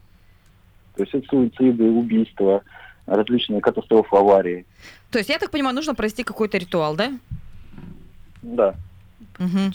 То 0.95 1.03
есть 1.03 1.15
это 1.15 1.27
суициды, 1.29 1.85
убийства, 1.85 2.63
различные 3.07 3.61
катастрофы, 3.61 4.17
аварии. 4.17 4.67
То 5.11 5.19
есть, 5.19 5.31
я 5.31 5.39
так 5.39 5.51
понимаю, 5.51 5.75
нужно 5.75 5.95
провести 5.95 6.23
какой-то 6.23 6.59
ритуал, 6.59 6.97
да? 6.97 7.13
Да. 8.43 8.75
Угу. 9.39 9.73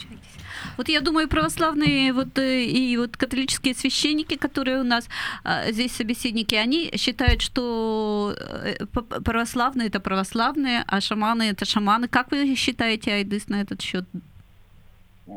Вот 0.77 0.89
я 0.89 1.01
думаю, 1.01 1.27
православные 1.27 2.13
вот 2.13 2.37
э, 2.37 2.63
и 2.63 2.97
вот 2.97 3.17
католические 3.17 3.73
священники, 3.73 4.35
которые 4.35 4.79
у 4.79 4.83
нас 4.83 5.07
а, 5.43 5.71
здесь 5.71 5.91
собеседники, 5.91 6.55
они 6.55 6.91
считают, 6.95 7.41
что 7.41 8.35
э, 8.37 8.85
православные 9.23 9.87
это 9.87 9.99
православные, 9.99 10.83
а 10.87 11.01
шаманы 11.01 11.43
это 11.43 11.65
шаманы. 11.65 12.07
Как 12.07 12.31
вы 12.31 12.55
считаете, 12.55 13.11
Айдыс, 13.11 13.47
на 13.49 13.61
этот 13.61 13.81
счет? 13.81 14.05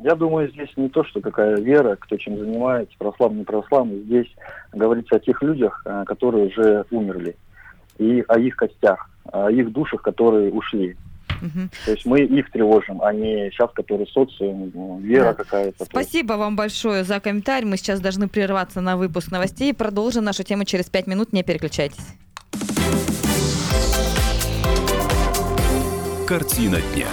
Я 0.04 0.14
думаю, 0.14 0.50
здесь 0.50 0.70
не 0.76 0.88
то, 0.88 1.04
что 1.04 1.20
какая 1.20 1.56
вера, 1.56 1.96
кто 1.96 2.16
чем 2.16 2.38
занимается, 2.38 2.94
православный, 2.96 3.38
не 3.40 3.44
православный. 3.44 4.02
Здесь 4.02 4.28
говорится 4.72 5.16
о 5.16 5.20
тех 5.20 5.42
людях, 5.42 5.82
э, 5.84 6.04
которые 6.06 6.46
уже 6.46 6.84
умерли, 6.90 7.36
и 7.98 8.24
о 8.28 8.38
их 8.38 8.56
костях, 8.56 9.10
о 9.32 9.50
их 9.50 9.72
душах, 9.72 10.02
которые 10.02 10.52
ушли. 10.52 10.96
Угу. 11.42 11.68
То 11.86 11.90
есть 11.92 12.06
мы 12.06 12.20
их 12.20 12.50
тревожим, 12.50 13.02
а 13.02 13.12
не 13.12 13.50
сейчас, 13.50 13.70
который 13.72 14.06
социум, 14.06 14.70
ну, 14.74 15.00
вера 15.00 15.32
да. 15.32 15.34
какая-то. 15.34 15.84
Спасибо 15.84 16.34
вам 16.34 16.54
большое 16.54 17.02
за 17.02 17.18
комментарий. 17.18 17.66
Мы 17.66 17.76
сейчас 17.76 18.00
должны 18.00 18.28
прерваться 18.28 18.80
на 18.80 18.96
выпуск 18.96 19.30
новостей. 19.30 19.74
Продолжим 19.74 20.24
нашу 20.24 20.44
тему 20.44 20.64
через 20.64 20.86
пять 20.86 21.06
минут. 21.06 21.32
Не 21.32 21.42
переключайтесь. 21.42 22.06
Картина 26.28 26.78
дня. 26.94 27.08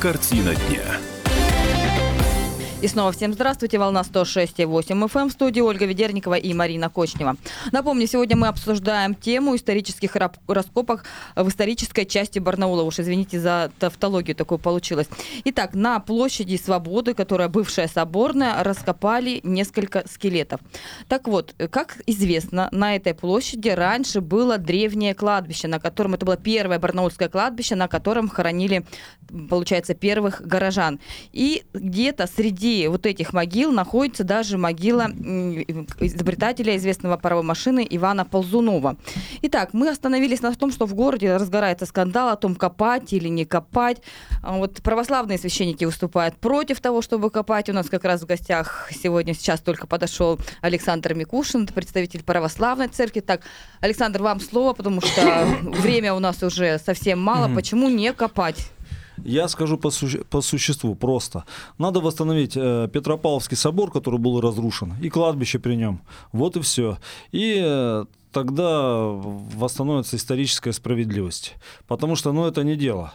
Картина 0.00 0.54
дня. 0.54 1.09
И 2.82 2.88
снова 2.88 3.12
всем 3.12 3.34
здравствуйте. 3.34 3.78
Волна 3.78 4.00
106,8 4.00 4.64
FM 4.86 5.28
в 5.28 5.32
студии 5.32 5.60
Ольга 5.60 5.84
Ведерникова 5.84 6.36
и 6.36 6.54
Марина 6.54 6.88
Кочнева. 6.88 7.36
Напомню, 7.72 8.06
сегодня 8.06 8.38
мы 8.38 8.48
обсуждаем 8.48 9.14
тему 9.14 9.54
исторических 9.54 10.16
раскопок 10.16 11.04
в 11.36 11.46
исторической 11.46 12.06
части 12.06 12.38
Барнаула. 12.38 12.84
Уж 12.84 13.00
извините 13.00 13.38
за 13.38 13.70
тавтологию, 13.78 14.34
такое 14.34 14.56
получилось. 14.56 15.08
Итак, 15.44 15.74
на 15.74 16.00
площади 16.00 16.56
Свободы, 16.56 17.12
которая 17.12 17.48
бывшая 17.48 17.86
соборная, 17.86 18.64
раскопали 18.64 19.40
несколько 19.42 20.04
скелетов. 20.10 20.62
Так 21.06 21.28
вот, 21.28 21.54
как 21.70 21.98
известно, 22.06 22.70
на 22.72 22.96
этой 22.96 23.12
площади 23.12 23.68
раньше 23.68 24.22
было 24.22 24.56
древнее 24.56 25.14
кладбище, 25.14 25.68
на 25.68 25.80
котором 25.80 26.14
это 26.14 26.24
было 26.24 26.38
первое 26.38 26.78
барнаульское 26.78 27.28
кладбище, 27.28 27.74
на 27.74 27.88
котором 27.88 28.30
хоронили, 28.30 28.86
получается, 29.50 29.92
первых 29.92 30.40
горожан. 30.40 30.98
И 31.32 31.64
где-то 31.74 32.26
среди 32.26 32.69
среди 32.70 32.88
вот 32.88 33.06
этих 33.06 33.32
могил 33.32 33.72
находится 33.72 34.24
даже 34.24 34.58
могила 34.58 35.06
изобретателя 36.00 36.76
известного 36.76 37.16
паровой 37.16 37.44
машины 37.44 37.86
Ивана 37.88 38.24
Ползунова. 38.24 38.96
Итак, 39.42 39.70
мы 39.72 39.88
остановились 39.88 40.42
на 40.42 40.54
том, 40.54 40.72
что 40.72 40.86
в 40.86 40.94
городе 40.94 41.36
разгорается 41.36 41.86
скандал 41.86 42.28
о 42.28 42.36
том, 42.36 42.54
копать 42.54 43.12
или 43.12 43.28
не 43.28 43.44
копать. 43.44 44.02
А 44.42 44.56
вот 44.56 44.82
православные 44.82 45.38
священники 45.38 45.84
выступают 45.84 46.36
против 46.36 46.80
того, 46.80 47.02
чтобы 47.02 47.30
копать. 47.30 47.68
У 47.68 47.72
нас 47.72 47.88
как 47.88 48.04
раз 48.04 48.22
в 48.22 48.26
гостях 48.26 48.88
сегодня 48.90 49.34
сейчас 49.34 49.60
только 49.60 49.86
подошел 49.86 50.38
Александр 50.60 51.14
Микушин, 51.14 51.66
представитель 51.66 52.22
православной 52.22 52.88
церкви. 52.88 53.20
Так, 53.20 53.42
Александр, 53.80 54.22
вам 54.22 54.40
слово, 54.40 54.74
потому 54.74 55.00
что 55.00 55.46
время 55.62 56.14
у 56.14 56.18
нас 56.18 56.42
уже 56.42 56.78
совсем 56.78 57.20
мало. 57.20 57.52
Почему 57.54 57.88
не 57.88 58.12
копать? 58.12 58.70
Я 59.24 59.48
скажу 59.48 59.76
по, 59.78 59.90
су- 59.90 60.24
по 60.30 60.40
существу 60.40 60.94
просто. 60.94 61.44
Надо 61.78 62.00
восстановить 62.00 62.56
э, 62.56 62.88
Петропавловский 62.92 63.56
собор, 63.56 63.90
который 63.90 64.18
был 64.18 64.40
разрушен, 64.40 64.94
и 65.02 65.08
кладбище 65.08 65.58
при 65.58 65.74
нем. 65.76 66.00
Вот 66.32 66.56
и 66.56 66.60
все. 66.60 66.98
И 67.32 67.60
э, 67.62 68.04
тогда 68.32 68.98
восстановится 69.56 70.16
историческая 70.16 70.72
справедливость. 70.72 71.54
Потому 71.86 72.16
что, 72.16 72.32
ну, 72.32 72.46
это 72.46 72.62
не 72.64 72.76
дело. 72.76 73.12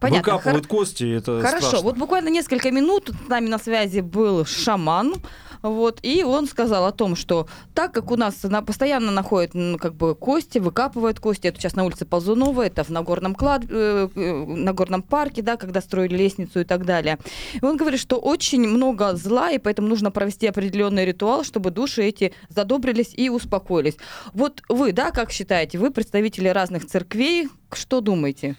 Понятно. 0.00 0.34
Выкапывают 0.34 0.66
кости, 0.66 1.04
это 1.16 1.40
Хорошо, 1.40 1.66
страшно. 1.66 1.80
вот 1.88 1.96
буквально 1.96 2.28
несколько 2.28 2.70
минут 2.70 3.10
с 3.26 3.28
нами 3.28 3.48
на 3.48 3.58
связи 3.58 4.00
был 4.00 4.44
шаман, 4.44 5.14
вот, 5.62 6.00
и 6.02 6.24
он 6.24 6.46
сказал 6.46 6.86
о 6.86 6.92
том, 6.92 7.16
что 7.16 7.46
так 7.74 7.92
как 7.92 8.10
у 8.10 8.16
нас 8.16 8.42
на, 8.42 8.62
постоянно 8.62 9.12
находят 9.12 9.54
ну, 9.54 9.78
как 9.78 9.94
бы 9.94 10.14
кости, 10.14 10.58
выкапывают 10.58 11.20
кости, 11.20 11.46
это 11.46 11.60
сейчас 11.60 11.76
на 11.76 11.84
улице 11.84 12.04
Ползунова, 12.04 12.66
это 12.66 12.84
в 12.84 12.90
Нагорном, 12.90 13.34
клад, 13.34 13.64
э, 13.68 14.08
э, 14.14 14.44
Нагорном 14.44 15.02
парке, 15.02 15.42
да, 15.42 15.56
когда 15.56 15.80
строили 15.80 16.16
лестницу 16.16 16.60
и 16.60 16.64
так 16.64 16.84
далее. 16.84 17.18
И 17.54 17.64
он 17.64 17.76
говорит, 17.76 18.00
что 18.00 18.16
очень 18.16 18.66
много 18.68 19.14
зла, 19.14 19.50
и 19.50 19.58
поэтому 19.58 19.88
нужно 19.88 20.10
провести 20.10 20.46
определенный 20.46 21.04
ритуал, 21.04 21.44
чтобы 21.44 21.70
души 21.70 22.02
эти 22.02 22.32
задобрились 22.48 23.12
и 23.14 23.30
успокоились. 23.30 23.96
Вот 24.34 24.62
вы, 24.68 24.92
да, 24.92 25.10
как 25.10 25.30
считаете, 25.30 25.78
вы 25.78 25.90
представители 25.90 26.48
разных 26.48 26.86
церквей, 26.86 27.48
что 27.72 28.00
думаете? 28.00 28.56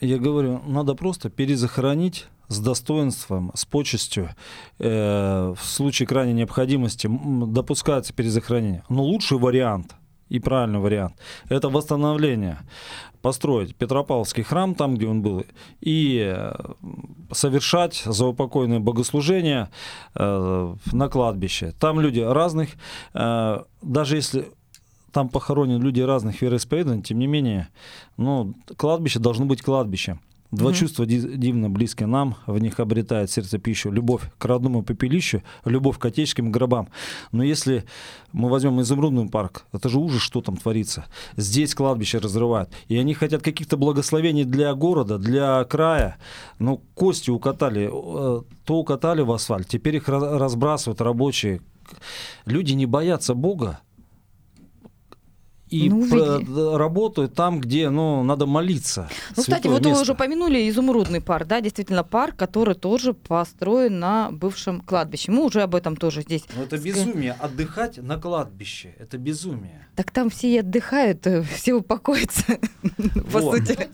Я 0.00 0.18
говорю, 0.18 0.62
надо 0.66 0.94
просто 0.94 1.28
перезахоронить 1.28 2.26
с 2.50 2.58
достоинством, 2.58 3.52
с 3.54 3.64
почестью. 3.64 4.28
Э, 4.78 5.54
в 5.56 5.64
случае 5.64 6.06
крайней 6.06 6.34
необходимости 6.34 7.08
допускается 7.10 8.12
перезахоронение. 8.12 8.82
Но 8.88 9.04
лучший 9.04 9.38
вариант 9.38 9.94
и 10.28 10.40
правильный 10.40 10.80
вариант– 10.80 11.14
это 11.48 11.68
восстановление. 11.68 12.58
Построить 13.22 13.76
Петропавловский 13.76 14.42
храм 14.42 14.74
там, 14.74 14.96
где 14.96 15.06
он 15.06 15.22
был, 15.22 15.44
и 15.80 16.32
э, 16.34 16.54
совершать 17.30 18.02
заупокойное 18.04 18.80
богослужение 18.80 19.68
э, 20.14 20.74
на 20.92 21.08
кладбище. 21.08 21.72
Там 21.78 22.00
люди 22.00 22.20
разных, 22.20 22.70
э, 23.14 23.62
даже 23.82 24.16
если 24.16 24.48
там 25.12 25.28
похоронены 25.28 25.82
люди 25.82 26.00
разных 26.00 26.42
вероисповеданий, 26.42 27.02
тем 27.02 27.18
не 27.18 27.26
менее, 27.26 27.68
ну, 28.16 28.54
кладбище 28.76 29.18
должно 29.18 29.44
быть 29.44 29.62
кладбищем. 29.62 30.20
Два 30.52 30.70
Мгм. 30.70 30.78
чувства 30.78 31.06
ди- 31.06 31.36
дивно 31.36 31.70
близкие 31.70 32.06
нам, 32.08 32.34
в 32.46 32.58
них 32.58 32.80
обретает 32.80 33.30
сердце 33.30 33.58
пищу. 33.58 33.90
Любовь 33.92 34.22
к 34.38 34.44
родному 34.44 34.82
пепелищу, 34.82 35.42
любовь 35.64 35.98
к 35.98 36.04
отеческим 36.04 36.50
гробам. 36.50 36.88
Но 37.30 37.44
если 37.44 37.84
мы 38.32 38.48
возьмем 38.48 38.80
изумрудный 38.80 39.28
парк, 39.28 39.64
это 39.72 39.88
же 39.88 39.98
ужас, 40.00 40.20
что 40.20 40.40
там 40.40 40.56
творится. 40.56 41.04
Здесь 41.36 41.74
кладбище 41.74 42.18
разрывают. 42.18 42.70
И 42.88 42.96
они 42.96 43.14
хотят 43.14 43.42
каких-то 43.42 43.76
благословений 43.76 44.44
для 44.44 44.74
города, 44.74 45.18
для 45.18 45.62
края. 45.64 46.16
Но 46.58 46.78
кости 46.94 47.30
укатали, 47.30 47.88
э, 47.92 48.42
то 48.64 48.74
укатали 48.74 49.22
в 49.22 49.30
асфальт, 49.30 49.68
теперь 49.68 49.96
их 49.96 50.08
раз- 50.08 50.40
разбрасывают 50.40 51.00
рабочие. 51.00 51.60
Люди 52.46 52.72
не 52.72 52.86
боятся 52.86 53.34
Бога, 53.34 53.80
и 55.70 55.88
Ну, 55.88 56.76
работают 56.76 57.34
там, 57.34 57.60
где 57.60 57.90
ну, 57.90 58.22
надо 58.24 58.46
молиться. 58.46 59.08
Ну, 59.36 59.42
кстати, 59.42 59.68
вот 59.68 59.82
вы 59.82 59.90
место. 59.90 60.02
уже 60.02 60.12
упомянули 60.12 60.68
изумрудный 60.68 61.20
парк, 61.20 61.46
да, 61.46 61.60
действительно 61.60 62.02
парк, 62.02 62.36
который 62.36 62.74
тоже 62.74 63.14
построен 63.14 63.98
на 64.00 64.30
бывшем 64.32 64.80
кладбище. 64.80 65.30
Мы 65.30 65.44
уже 65.44 65.62
об 65.62 65.74
этом 65.74 65.96
тоже 65.96 66.22
здесь. 66.22 66.44
Ну, 66.56 66.64
это 66.64 66.76
безумие. 66.76 67.36
Отдыхать 67.38 67.98
на 67.98 68.18
кладбище. 68.18 68.94
Это 68.98 69.16
безумие. 69.16 69.86
Так 69.94 70.10
там 70.10 70.30
все 70.30 70.54
и 70.54 70.58
отдыхают, 70.58 71.26
э, 71.26 71.42
все 71.42 71.74
упокоятся, 71.74 72.58
по 73.32 73.40
сути. 73.40 73.88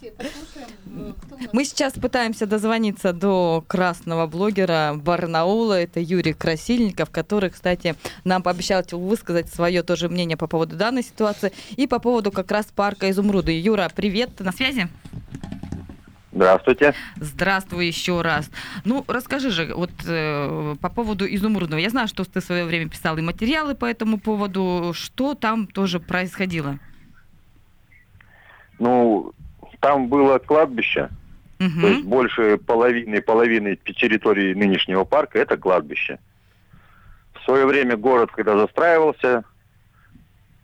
Мы 1.52 1.64
сейчас 1.64 1.92
пытаемся 1.94 2.46
дозвониться 2.46 3.12
до 3.12 3.64
красного 3.66 4.26
блогера 4.26 4.94
Барнаула, 4.94 5.80
это 5.80 6.00
Юрий 6.00 6.32
Красильников, 6.32 7.10
который, 7.10 7.50
кстати, 7.50 7.94
нам 8.24 8.42
пообещал 8.42 8.82
высказать 8.92 9.48
свое 9.52 9.82
тоже 9.82 10.08
мнение 10.08 10.36
по 10.36 10.46
поводу 10.46 10.76
данной 10.76 11.02
ситуации 11.02 11.52
и 11.76 11.86
по 11.86 11.98
поводу 11.98 12.30
как 12.30 12.50
раз 12.50 12.66
парка 12.66 13.10
Изумруды. 13.10 13.58
Юра, 13.58 13.90
привет, 13.94 14.36
ты 14.36 14.44
на 14.44 14.52
связи? 14.52 14.88
Здравствуйте. 16.32 16.94
Здравствуй 17.16 17.86
еще 17.86 18.20
раз. 18.20 18.50
Ну, 18.84 19.04
расскажи 19.08 19.50
же, 19.50 19.74
вот 19.74 19.90
э, 20.06 20.74
по 20.82 20.90
поводу 20.90 21.24
изумрудного. 21.26 21.80
Я 21.80 21.88
знаю, 21.88 22.08
что 22.08 22.24
ты 22.24 22.40
в 22.40 22.44
свое 22.44 22.66
время 22.66 22.90
писал 22.90 23.16
и 23.16 23.22
материалы 23.22 23.74
по 23.74 23.86
этому 23.86 24.18
поводу. 24.18 24.92
Что 24.92 25.34
там 25.34 25.66
тоже 25.66 25.98
происходило? 25.98 26.78
Ну, 28.78 29.32
там 29.80 30.08
было 30.08 30.38
кладбище, 30.38 31.10
Мгм. 31.58 31.80
то 31.80 31.86
есть 31.88 32.04
больше 32.04 32.58
половины 32.58 33.20
половины 33.22 33.76
территории 33.76 34.54
нынешнего 34.54 35.04
парка 35.04 35.38
это 35.38 35.56
кладбище. 35.56 36.18
В 37.34 37.44
свое 37.44 37.66
время 37.66 37.96
город, 37.96 38.30
когда 38.32 38.58
застраивался, 38.58 39.44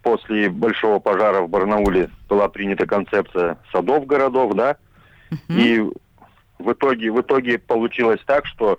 после 0.02 0.50
большого 0.50 0.98
пожара 0.98 1.40
в 1.42 1.48
Барнауле 1.48 2.10
была 2.28 2.48
принята 2.48 2.86
концепция 2.86 3.58
садов 3.72 4.06
городов, 4.06 4.54
да, 4.54 4.76
Мгм. 5.30 5.58
и 5.58 5.80
в 6.58 6.72
итоге, 6.72 7.10
в 7.10 7.20
итоге 7.20 7.58
получилось 7.58 8.20
так, 8.26 8.46
что 8.46 8.78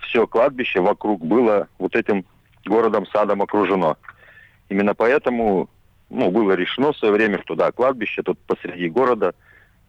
все 0.00 0.26
кладбище 0.26 0.80
вокруг 0.80 1.24
было 1.24 1.68
вот 1.78 1.96
этим 1.96 2.24
городом-садом 2.64 3.42
окружено. 3.42 3.96
Именно 4.68 4.94
поэтому 4.94 5.68
ну, 6.10 6.30
было 6.30 6.52
решено 6.52 6.92
в 6.92 6.96
свое 6.96 7.12
время, 7.14 7.40
что 7.42 7.54
да, 7.54 7.72
кладбище 7.72 8.22
тут 8.22 8.38
посреди 8.40 8.88
города, 8.88 9.34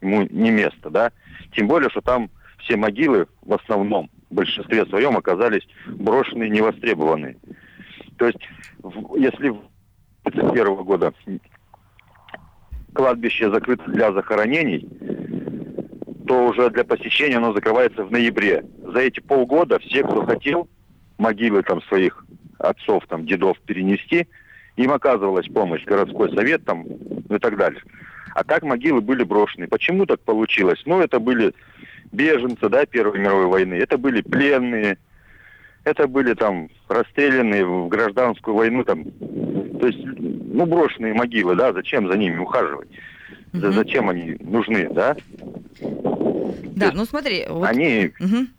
ему 0.05 0.27
не 0.29 0.51
место, 0.51 0.89
да. 0.89 1.11
Тем 1.53 1.67
более, 1.67 1.89
что 1.89 2.01
там 2.01 2.29
все 2.59 2.75
могилы 2.75 3.27
в 3.41 3.53
основном, 3.53 4.09
в 4.29 4.35
большинстве 4.35 4.85
своем 4.85 5.17
оказались 5.17 5.67
брошенные, 5.87 6.49
невостребованные. 6.49 7.37
То 8.17 8.27
есть, 8.27 8.39
если 9.17 9.49
в 9.49 9.61
1931 10.23 10.75
года 10.83 11.13
кладбище 12.93 13.51
закрыто 13.51 13.83
для 13.91 14.11
захоронений, 14.13 14.87
то 16.27 16.47
уже 16.47 16.69
для 16.71 16.83
посещения 16.83 17.37
оно 17.37 17.53
закрывается 17.53 18.03
в 18.03 18.11
ноябре. 18.11 18.65
За 18.93 18.99
эти 18.99 19.19
полгода 19.19 19.79
все, 19.79 20.03
кто 20.03 20.25
хотел 20.25 20.69
могилы 21.17 21.61
там 21.61 21.81
своих 21.83 22.25
отцов, 22.57 23.05
там, 23.07 23.25
дедов 23.25 23.59
перенести, 23.65 24.27
им 24.75 24.91
оказывалась 24.91 25.47
помощь, 25.47 25.83
городской 25.85 26.33
совет 26.33 26.65
там 26.65 26.85
ну 27.29 27.35
и 27.35 27.39
так 27.39 27.57
далее. 27.57 27.81
А 28.35 28.43
так 28.43 28.63
могилы 28.63 28.99
были 28.99 29.23
брошены. 29.23 29.65
Почему 29.67 30.05
так 30.05 30.19
получилось? 30.19 30.81
Ну, 30.85 30.99
это 30.99 31.21
были 31.21 31.53
беженцы, 32.11 32.67
да, 32.67 32.85
Первой 32.85 33.17
мировой 33.17 33.45
войны, 33.45 33.75
это 33.75 33.97
были 33.97 34.21
пленные, 34.21 34.97
это 35.85 36.05
были 36.05 36.33
там 36.33 36.69
расстрелянные 36.89 37.65
в 37.65 37.87
гражданскую 37.87 38.53
войну, 38.55 38.83
там, 38.83 39.05
то 39.05 39.87
есть, 39.87 40.03
ну, 40.03 40.65
брошенные 40.65 41.13
могилы, 41.13 41.55
да, 41.55 41.71
зачем 41.71 42.09
за 42.09 42.17
ними 42.17 42.37
ухаживать? 42.39 42.89
Мгм. 43.53 43.71
Зачем 43.71 44.09
они 44.09 44.35
нужны, 44.41 44.89
да? 44.91 45.15
Да, 46.75 46.91
ну 46.93 47.05
смотри, 47.05 47.45
вот, 47.47 47.65
Они, 47.69 48.11
Мгм. 48.19 48.49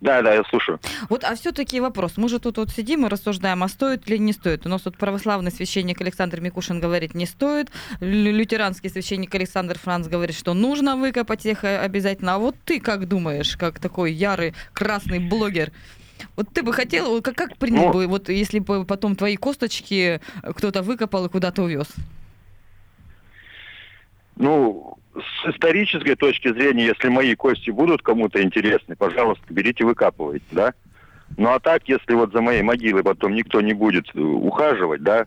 Да, 0.00 0.22
да, 0.22 0.34
я 0.34 0.44
слушаю. 0.44 0.78
вот 1.08 1.24
а 1.24 1.34
все-таки 1.34 1.80
вопрос. 1.80 2.12
Мы 2.16 2.28
же 2.28 2.38
тут 2.38 2.58
вот 2.58 2.70
сидим 2.70 3.06
и 3.06 3.08
рассуждаем, 3.08 3.62
а 3.62 3.68
стоит 3.68 4.08
ли 4.08 4.18
не 4.18 4.32
стоит. 4.32 4.66
У 4.66 4.68
нас 4.68 4.82
тут 4.82 4.96
православный 4.96 5.50
священник 5.50 6.00
Александр 6.00 6.40
Микушин 6.40 6.80
говорит, 6.80 7.14
не 7.14 7.26
стоит. 7.26 7.70
Лю- 8.00 8.32
Лютеранский 8.32 8.90
священник 8.90 9.34
Александр 9.34 9.78
Франц 9.78 10.06
говорит, 10.08 10.36
что 10.36 10.54
нужно 10.54 10.96
выкопать 10.96 11.46
их 11.46 11.64
э, 11.64 11.78
обязательно. 11.78 12.34
А 12.34 12.38
вот 12.38 12.56
ты 12.64 12.80
как 12.80 13.08
думаешь, 13.08 13.56
как 13.56 13.78
такой 13.78 14.12
ярый 14.12 14.54
красный 14.72 15.18
блогер? 15.18 15.72
Вот 16.34 16.48
ты 16.52 16.62
бы 16.62 16.72
хотел, 16.72 17.20
как, 17.22 17.34
как 17.36 17.56
принял 17.56 17.86
Ну- 17.88 17.92
бы, 17.92 18.06
вот 18.06 18.28
если 18.28 18.58
бы 18.58 18.84
потом 18.84 19.16
твои 19.16 19.36
косточки 19.36 20.20
э, 20.42 20.52
кто-то 20.52 20.82
выкопал 20.82 21.26
и 21.26 21.28
куда-то 21.28 21.62
увез? 21.62 21.88
Ну, 24.36 24.98
с 25.16 25.48
исторической 25.54 26.14
точки 26.14 26.52
зрения, 26.52 26.86
если 26.86 27.08
мои 27.08 27.34
кости 27.34 27.70
будут 27.70 28.02
кому-то 28.02 28.42
интересны, 28.42 28.96
пожалуйста, 28.96 29.44
берите, 29.50 29.84
выкапывайте, 29.84 30.44
да? 30.52 30.74
Ну 31.36 31.50
а 31.50 31.58
так, 31.58 31.88
если 31.88 32.14
вот 32.14 32.32
за 32.32 32.40
моей 32.40 32.62
могилой 32.62 33.02
потом 33.02 33.34
никто 33.34 33.60
не 33.60 33.72
будет 33.74 34.06
э, 34.14 34.20
ухаживать, 34.20 35.02
да, 35.02 35.26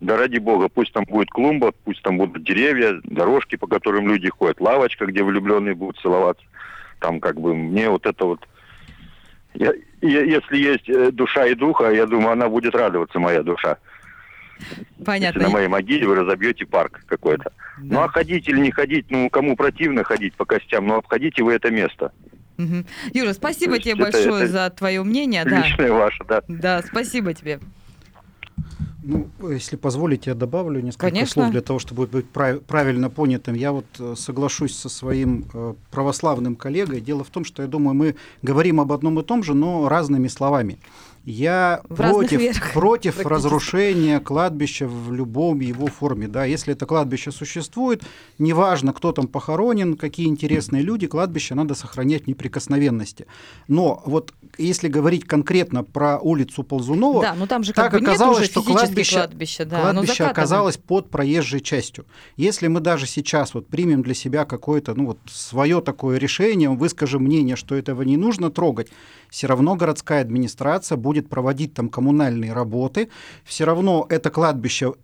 да 0.00 0.16
ради 0.16 0.38
бога, 0.38 0.68
пусть 0.68 0.92
там 0.92 1.04
будет 1.04 1.30
клумба, 1.30 1.72
пусть 1.84 2.02
там 2.02 2.18
будут 2.18 2.42
деревья, 2.44 3.00
дорожки, 3.04 3.56
по 3.56 3.66
которым 3.66 4.08
люди 4.08 4.28
ходят, 4.30 4.60
лавочка, 4.60 5.06
где 5.06 5.22
влюбленные 5.22 5.74
будут 5.74 5.98
целоваться. 6.00 6.44
Там 7.00 7.20
как 7.20 7.40
бы 7.40 7.54
мне 7.54 7.88
вот 7.90 8.06
это 8.06 8.24
вот 8.24 8.40
Я, 9.54 9.72
я- 10.00 10.22
если 10.22 10.56
есть 10.58 10.88
э, 10.88 11.10
душа 11.10 11.46
и 11.46 11.54
духа, 11.54 11.90
я 11.90 12.06
думаю, 12.06 12.30
она 12.32 12.48
будет 12.48 12.74
радоваться, 12.74 13.18
моя 13.18 13.42
душа. 13.42 13.78
Понятно. 15.04 15.38
Если 15.40 15.48
на 15.48 15.52
моей 15.52 15.68
могиле 15.68 16.06
вы 16.06 16.14
разобьете 16.16 16.66
парк 16.66 17.02
какой-то. 17.06 17.52
Ну 17.78 18.00
а 18.00 18.08
ходить 18.08 18.48
или 18.48 18.58
не 18.60 18.70
ходить, 18.70 19.06
ну 19.10 19.30
кому 19.30 19.56
противно 19.56 20.04
ходить 20.04 20.34
по 20.34 20.44
костям, 20.44 20.86
но 20.86 20.96
обходите 20.96 21.42
вы 21.42 21.54
это 21.54 21.70
место. 21.70 22.12
Мгм. 22.58 22.84
Юра, 23.14 23.32
спасибо 23.32 23.78
тебе 23.78 23.92
это- 23.92 24.02
большое 24.02 24.44
это 24.44 24.52
за 24.52 24.70
твое 24.70 25.02
мнение. 25.02 25.44
Да. 25.44 25.64
Личное 25.66 25.92
ваше, 25.92 26.24
да. 26.28 26.42
да, 26.48 26.82
спасибо 26.86 27.32
тебе. 27.32 27.58
Ну, 29.02 29.30
если 29.48 29.76
позволите, 29.76 30.30
я 30.30 30.34
добавлю 30.36 30.80
несколько 30.82 31.06
Конечно. 31.06 31.32
слов 31.32 31.50
для 31.52 31.62
того, 31.62 31.78
чтобы 31.78 32.06
быть 32.06 32.28
прав- 32.28 32.60
правильно 32.64 33.08
понятым. 33.08 33.54
Я 33.54 33.72
вот 33.72 33.86
э, 33.98 34.14
соглашусь 34.14 34.76
со 34.76 34.90
своим 34.90 35.46
э, 35.54 35.72
православным 35.90 36.54
коллегой. 36.54 37.00
Дело 37.00 37.24
в 37.24 37.30
том, 37.30 37.46
что 37.46 37.62
я 37.62 37.68
думаю, 37.68 37.94
мы 37.94 38.16
говорим 38.42 38.78
об 38.78 38.92
одном 38.92 39.18
и 39.18 39.22
том 39.22 39.42
же, 39.42 39.54
но 39.54 39.88
разными 39.88 40.28
словами. 40.28 40.78
Я 41.24 41.82
В 41.88 41.96
против, 41.96 42.72
против 42.72 43.26
разрушения 43.26 44.20
кладбища 44.20 44.88
в 44.88 45.12
любом 45.12 45.60
его 45.60 45.86
форме. 45.86 46.28
Да, 46.28 46.46
если 46.46 46.72
это 46.72 46.86
кладбище 46.86 47.30
существует, 47.30 48.02
неважно, 48.38 48.94
кто 48.94 49.12
там 49.12 49.28
похоронен, 49.28 49.96
какие 49.96 50.28
интересные 50.28 50.82
люди, 50.82 51.06
кладбище 51.06 51.54
надо 51.54 51.74
сохранять 51.74 52.26
неприкосновенности. 52.26 53.26
Но 53.68 54.02
вот 54.06 54.32
если 54.56 54.88
говорить 54.88 55.26
конкретно 55.26 55.84
про 55.84 56.18
улицу 56.18 56.62
Ползунова, 56.62 57.20
Да, 57.20 57.34
ну 57.34 57.46
там 57.46 57.64
же 57.64 57.74
как 57.74 57.92
так 57.92 58.00
нет 58.00 58.08
оказалось, 58.08 58.46
что 58.46 58.62
кладбище, 58.62 59.16
кладбища, 59.16 59.64
да, 59.66 59.80
кладбище 59.82 60.24
оказалось 60.24 60.78
под 60.78 61.10
проезжей 61.10 61.60
частью. 61.60 62.06
Если 62.36 62.66
мы 62.66 62.80
даже 62.80 63.06
сейчас 63.06 63.52
вот 63.52 63.66
примем 63.66 64.02
для 64.02 64.14
себя 64.14 64.46
какое-то, 64.46 64.94
ну 64.94 65.06
вот 65.06 65.18
свое 65.26 65.82
такое 65.82 66.16
решение, 66.16 66.70
выскажем 66.70 67.24
мнение, 67.24 67.56
что 67.56 67.74
этого 67.74 68.02
не 68.02 68.16
нужно 68.16 68.50
трогать, 68.50 68.88
все 69.28 69.46
равно 69.46 69.76
городская 69.76 70.22
администрация 70.22 70.96
будет 70.96 71.09
проводить 71.28 71.74
там 71.74 71.88
коммунальные 71.88 72.52
работы, 72.52 73.08
все 73.44 73.64
равно 73.64 74.06
это 74.08 74.30
кладбище 74.30 74.94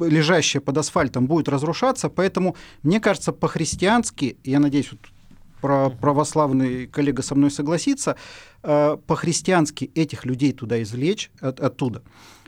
лежащее 0.00 0.60
под 0.60 0.78
асфальтом 0.78 1.26
будет 1.26 1.48
разрушаться, 1.48 2.08
поэтому 2.08 2.56
мне 2.82 3.00
кажется 3.00 3.32
по-христиански, 3.32 4.36
я 4.44 4.60
надеюсь, 4.60 4.92
вот 4.92 5.00
про 5.60 5.90
православный 5.90 6.86
коллега 6.86 7.22
со 7.22 7.34
мной 7.34 7.50
согласится, 7.50 8.16
э, 8.62 8.96
по-христиански 9.06 9.90
этих 9.94 10.24
людей 10.26 10.52
туда 10.52 10.82
извлечь 10.82 11.30
от- 11.40 11.58
оттуда, 11.60 12.02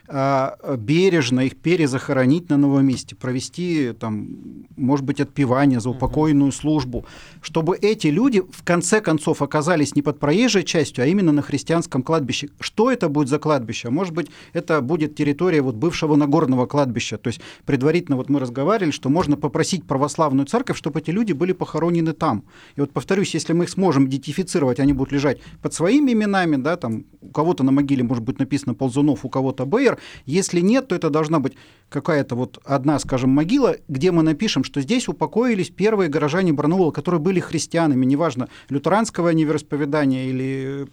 бережно 0.09 1.41
их 1.41 1.57
перезахоронить 1.57 2.49
на 2.49 2.57
новом 2.57 2.87
месте, 2.87 3.15
провести 3.17 3.93
там, 3.99 4.29
может 4.77 5.05
быть, 5.05 5.21
отпевание 5.21 5.81
за 5.81 5.91
упокойную 5.91 6.53
службу, 6.53 7.05
чтобы 7.43 7.77
эти 7.77 8.09
люди 8.09 8.41
в 8.41 8.63
конце 8.63 9.01
концов 9.01 9.43
оказались 9.43 9.95
не 9.97 10.03
под 10.03 10.19
проезжей 10.19 10.63
частью, 10.63 11.05
а 11.05 11.07
именно 11.07 11.33
на 11.33 11.43
христианском 11.43 12.03
кладбище. 12.03 12.51
Что 12.61 12.91
это 12.91 13.09
будет 13.09 13.29
за 13.29 13.39
кладбище? 13.39 13.91
Может 13.91 14.15
быть, 14.15 14.29
это 14.53 14.81
будет 14.81 15.15
территория 15.15 15.63
вот 15.63 15.75
бывшего 15.75 16.17
Нагорного 16.17 16.67
кладбища. 16.67 17.19
То 17.19 17.29
есть 17.29 17.41
предварительно 17.65 18.17
вот 18.17 18.29
мы 18.29 18.41
разговаривали, 18.41 18.93
что 18.93 19.09
можно 19.09 19.37
попросить 19.37 19.85
православную 19.85 20.47
церковь, 20.47 20.77
чтобы 20.77 21.01
эти 21.01 21.11
люди 21.11 21.33
были 21.33 21.53
похоронены 21.53 22.13
там. 22.13 22.45
И 22.77 22.81
вот 22.81 22.93
повторюсь, 22.93 23.35
если 23.35 23.53
мы 23.53 23.65
их 23.65 23.71
сможем 23.71 24.07
идентифицировать, 24.07 24.81
они 24.81 24.93
будут 24.93 25.13
лежать 25.13 25.39
под 25.63 25.75
своими 25.75 26.13
именами, 26.13 26.57
да, 26.57 26.77
там 26.77 27.05
у 27.21 27.29
кого-то 27.29 27.65
на 27.65 27.73
могиле 27.73 28.03
может 28.03 28.23
быть 28.23 28.39
написано 28.39 28.75
Ползунов, 28.75 29.25
у 29.25 29.29
кого-то 29.29 29.67
Бейер. 29.67 29.96
Если 30.25 30.61
нет, 30.61 30.89
то 30.89 30.95
это 30.95 31.11
должна 31.11 31.41
быть 31.41 31.55
какая-то 31.89 32.35
вот 32.35 32.59
одна, 32.65 32.99
скажем, 32.99 33.31
могила, 33.31 33.77
где 33.89 34.11
мы 34.11 34.23
напишем, 34.23 34.65
что 34.65 34.81
здесь 34.81 35.09
упокоились 35.09 35.71
первые 35.71 36.09
горожане 36.09 36.53
Барнаула, 36.53 36.91
которые 36.91 37.21
были 37.21 37.41
христианами, 37.41 38.05
неважно, 38.05 38.49
лютеранского 38.69 39.31
они 39.31 39.43
или 39.43 40.87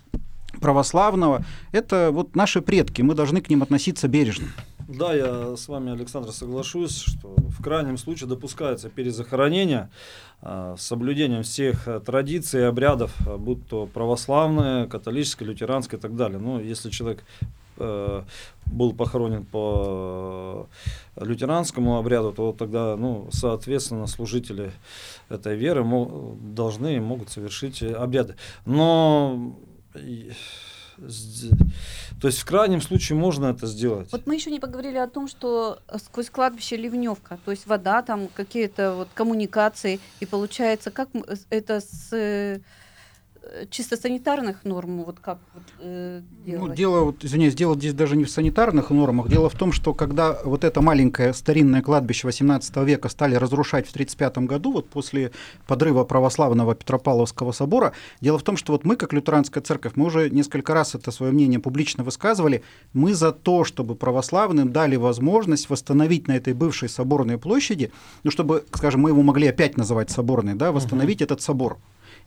православного. 0.62 1.44
Это 1.72 2.10
вот 2.12 2.36
наши 2.36 2.62
предки, 2.62 3.02
мы 3.02 3.16
должны 3.16 3.42
к 3.42 3.50
ним 3.50 3.64
относиться 3.64 4.08
бережно. 4.08 4.48
Да, 4.88 5.14
я 5.14 5.56
с 5.56 5.68
вами, 5.68 5.94
Александр, 5.94 6.32
соглашусь, 6.32 6.98
что 6.98 7.36
в 7.38 7.64
крайнем 7.64 7.98
случае 7.98 8.28
допускается 8.28 8.90
перезахоронение 8.90 9.90
а, 10.42 10.76
с 10.78 10.84
соблюдением 10.84 11.44
всех 11.44 11.88
а, 11.88 12.00
традиций 12.00 12.62
и 12.62 12.64
обрядов, 12.66 13.16
будь 13.40 13.66
то 13.68 13.88
православные, 13.88 14.88
католические, 14.88 15.50
лютеранские 15.50 16.00
и 16.00 16.02
так 16.02 16.16
далее. 16.16 16.38
Но 16.38 16.60
если 16.60 16.90
человек 16.90 17.24
э, 17.42 17.46
был 17.78 18.94
похоронен 18.94 19.46
по 19.46 20.68
э, 21.16 21.26
лютеранскому 21.26 21.98
обряду, 21.98 22.32
то 22.32 22.54
тогда, 22.54 22.96
ну, 22.98 23.28
соответственно, 23.32 24.08
служители 24.08 24.72
этой 25.30 25.56
веры 25.56 25.84
мо- 25.84 26.36
должны 26.42 26.96
и 26.96 27.00
могут 27.00 27.30
совершить 27.30 27.82
э, 27.82 27.94
обряды. 27.94 28.36
Но 28.66 29.56
то 32.22 32.28
есть 32.28 32.40
в 32.40 32.46
крайнем 32.46 32.82
случае 32.82 33.18
можно 33.18 33.48
это 33.48 33.68
сделать. 33.68 34.12
Вот 34.12 34.28
мы 34.28 34.36
еще 34.36 34.52
не 34.52 34.60
поговорили 34.60 34.98
о 34.98 35.08
том, 35.08 35.28
что 35.28 35.80
э, 35.88 35.98
сквозь 35.98 36.30
кладбище 36.30 36.78
ливневка, 36.78 37.40
то 37.46 37.52
есть 37.52 37.66
вода, 37.68 38.02
там 38.02 38.28
какие-то 38.28 38.96
вот 38.96 39.08
коммуникации, 39.14 40.00
и 40.20 40.26
получается, 40.26 40.92
как 40.92 41.10
это 41.50 41.82
с 41.82 42.10
э, 42.14 42.58
э, 42.58 42.60
чисто 43.70 43.98
санитарных 43.98 44.64
норм, 44.64 45.04
вот 45.04 45.20
как 45.20 45.40
вот, 45.54 45.64
э, 45.80 46.22
Ну, 46.46 46.74
дело, 46.74 47.06
вот, 47.06 47.24
извиняюсь, 47.24 47.56
дело 47.56 47.76
здесь 47.76 47.94
даже 47.94 48.16
не 48.16 48.24
в 48.24 48.30
санитарных 48.30 48.90
нормах. 48.90 49.30
Дело 49.30 49.50
в 49.50 49.56
том, 49.56 49.72
что 49.72 49.94
когда 49.94 50.40
вот 50.44 50.64
это 50.64 50.82
маленькое 50.82 51.34
старинное 51.34 51.82
кладбище 51.82 52.28
18 52.28 52.78
века 52.78 53.10
стали 53.10 53.36
разрушать 53.36 53.88
в 53.88 53.92
1935 53.92 54.50
году, 54.50 54.72
вот 54.74 54.90
после 54.90 55.32
подрыва 55.68 56.04
православного 56.04 56.76
Петропавловского 56.76 57.52
собора, 57.52 57.94
дело 58.22 58.38
в 58.40 58.44
том, 58.44 58.58
что 58.58 58.72
вот 58.72 58.86
мы, 58.86 58.96
как 58.96 59.14
лютеранская 59.14 59.64
церковь, 59.64 59.94
мы 59.96 60.06
уже 60.06 60.30
несколько 60.30 60.74
раз 60.74 60.96
это 60.96 61.12
свое 61.12 61.32
мнение 61.32 61.60
публично 61.60 62.04
высказывали, 62.04 62.64
мы 62.94 63.14
за 63.14 63.32
то, 63.32 63.64
чтобы 63.64 63.96
православным 63.96 64.72
дали 64.72 64.96
возможность 64.96 65.70
восстановить 65.70 66.28
на 66.28 66.38
этой 66.38 66.54
бывшей 66.54 66.90
соборной 66.90 67.38
площади, 67.38 67.92
ну, 68.24 68.32
чтобы, 68.32 68.66
скажем, 68.74 69.02
мы 69.02 69.10
его 69.10 69.22
могли 69.22 69.48
опять 69.48 69.78
называть 69.78 70.10
соборной, 70.10 70.56
да, 70.56 70.72
восстановить 70.72 71.22
этот 71.22 71.42
собор. 71.42 71.78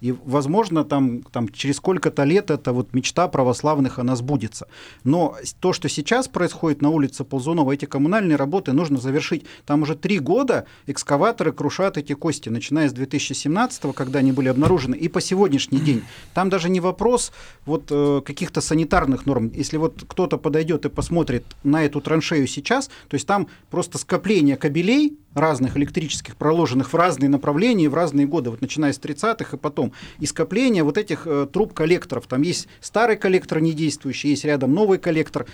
И, 0.01 0.13
возможно, 0.13 0.85
там, 0.85 1.23
там 1.23 1.49
через 1.49 1.77
сколько-то 1.77 2.25
лет 2.25 2.51
эта 2.51 2.73
вот 2.73 2.95
мечта 2.95 3.29
православных, 3.29 3.99
она 3.99 4.17
сбудется. 4.17 4.69
Но 5.05 5.37
то, 5.61 5.73
что 5.73 5.89
сейчас 5.89 6.29
происходит 6.29 6.83
на 6.83 6.91
улице 6.91 7.25
Ползунова, 7.25 7.73
эти 7.73 7.85
коммунальные 7.85 8.37
работы 8.37 8.73
нужно 8.73 8.99
завершить. 8.99 9.45
Там 9.65 9.83
уже 9.83 9.95
три 9.95 10.19
года 10.19 10.67
экскаваторы 10.87 11.53
крушат 11.53 11.99
эти 11.99 12.13
кости, 12.15 12.49
начиная 12.49 12.89
с 12.89 12.93
2017 12.93 13.95
когда 13.95 14.21
они 14.21 14.33
были 14.33 14.49
обнаружены, 14.49 14.95
и 14.95 15.09
по 15.09 15.21
сегодняшний 15.21 15.79
день. 15.79 16.03
Там 16.35 16.51
даже 16.51 16.69
не 16.69 16.81
вопрос 16.81 17.33
вот 17.65 17.87
э, 17.91 18.23
каких-то 18.25 18.61
санитарных 18.61 19.27
норм. 19.27 19.51
Если 19.55 19.77
вот 19.77 20.05
кто-то 20.07 20.39
подойдет 20.39 20.85
и 20.85 20.89
посмотрит 20.89 21.45
на 21.65 21.85
эту 21.85 22.01
траншею 22.01 22.47
сейчас, 22.47 22.89
то 23.09 23.15
есть 23.15 23.27
там 23.27 23.49
просто 23.71 23.99
скопление 23.99 24.57
кабелей, 24.57 25.19
разных 25.37 25.77
электрических, 25.77 26.37
проложенных 26.37 26.93
в 26.93 26.97
разные 26.97 27.29
направления, 27.29 27.89
в 27.89 27.95
разные 27.95 28.27
годы, 28.27 28.51
вот 28.51 28.61
начиная 28.61 28.93
с 28.93 28.99
30-х 28.99 29.57
и 29.57 29.61
потом. 29.61 29.93
И 30.19 30.27
скопление 30.27 30.83
вот 30.83 30.99
этих 30.99 31.27
э, 31.27 31.47
труб 31.53 31.75
коллекторов. 31.75 32.27
Там 32.27 32.43
есть 32.43 32.69
старый 32.81 33.17
коллектор 33.17 33.61
недействующий, 33.61 34.31
есть 34.31 34.45
рядом 34.45 34.73
новый 34.73 34.99
коллектор. 34.99 35.47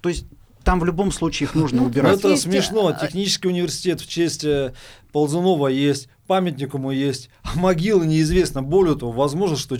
То 0.00 0.08
есть 0.08 0.26
там 0.68 0.80
в 0.80 0.84
любом 0.84 1.10
случае 1.12 1.46
их 1.48 1.54
нужно 1.54 1.78
Ну, 1.78 1.84
Ну, 1.84 1.88
убирать. 1.88 2.18
это 2.18 2.28
есть, 2.28 2.42
смешно. 2.42 2.92
Технический 2.92 3.48
университет 3.48 4.02
в 4.02 4.06
честь 4.06 4.44
э, 4.44 4.74
Ползунова 5.12 5.68
есть, 5.68 6.10
памятник 6.26 6.74
ему 6.74 6.90
есть, 6.90 7.30
а 7.42 7.58
могилы 7.58 8.04
неизвестно. 8.06 8.62
Более 8.62 8.94
того, 8.94 9.10
возможно, 9.12 9.56
что 9.56 9.76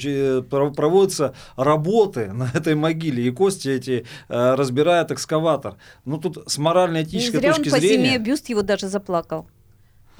про- 0.48 0.70
проводятся 0.70 1.34
работы 1.56 2.32
на 2.32 2.50
этой 2.54 2.74
могиле, 2.74 3.26
и 3.26 3.30
кости 3.30 3.68
эти 3.68 4.06
э, 4.30 4.54
разбирает 4.54 5.10
экскаватор. 5.12 5.74
Ну, 6.06 6.16
тут 6.16 6.50
с 6.50 6.56
Не 6.56 6.64
морально-этической 6.64 7.40
зря 7.40 7.50
он 7.50 7.56
точки 7.56 7.68
по 7.70 7.78
зрения... 7.80 8.12
зиме 8.12 8.18
бюст 8.18 8.48
его 8.48 8.62
даже 8.62 8.88
заплакал. 8.88 9.46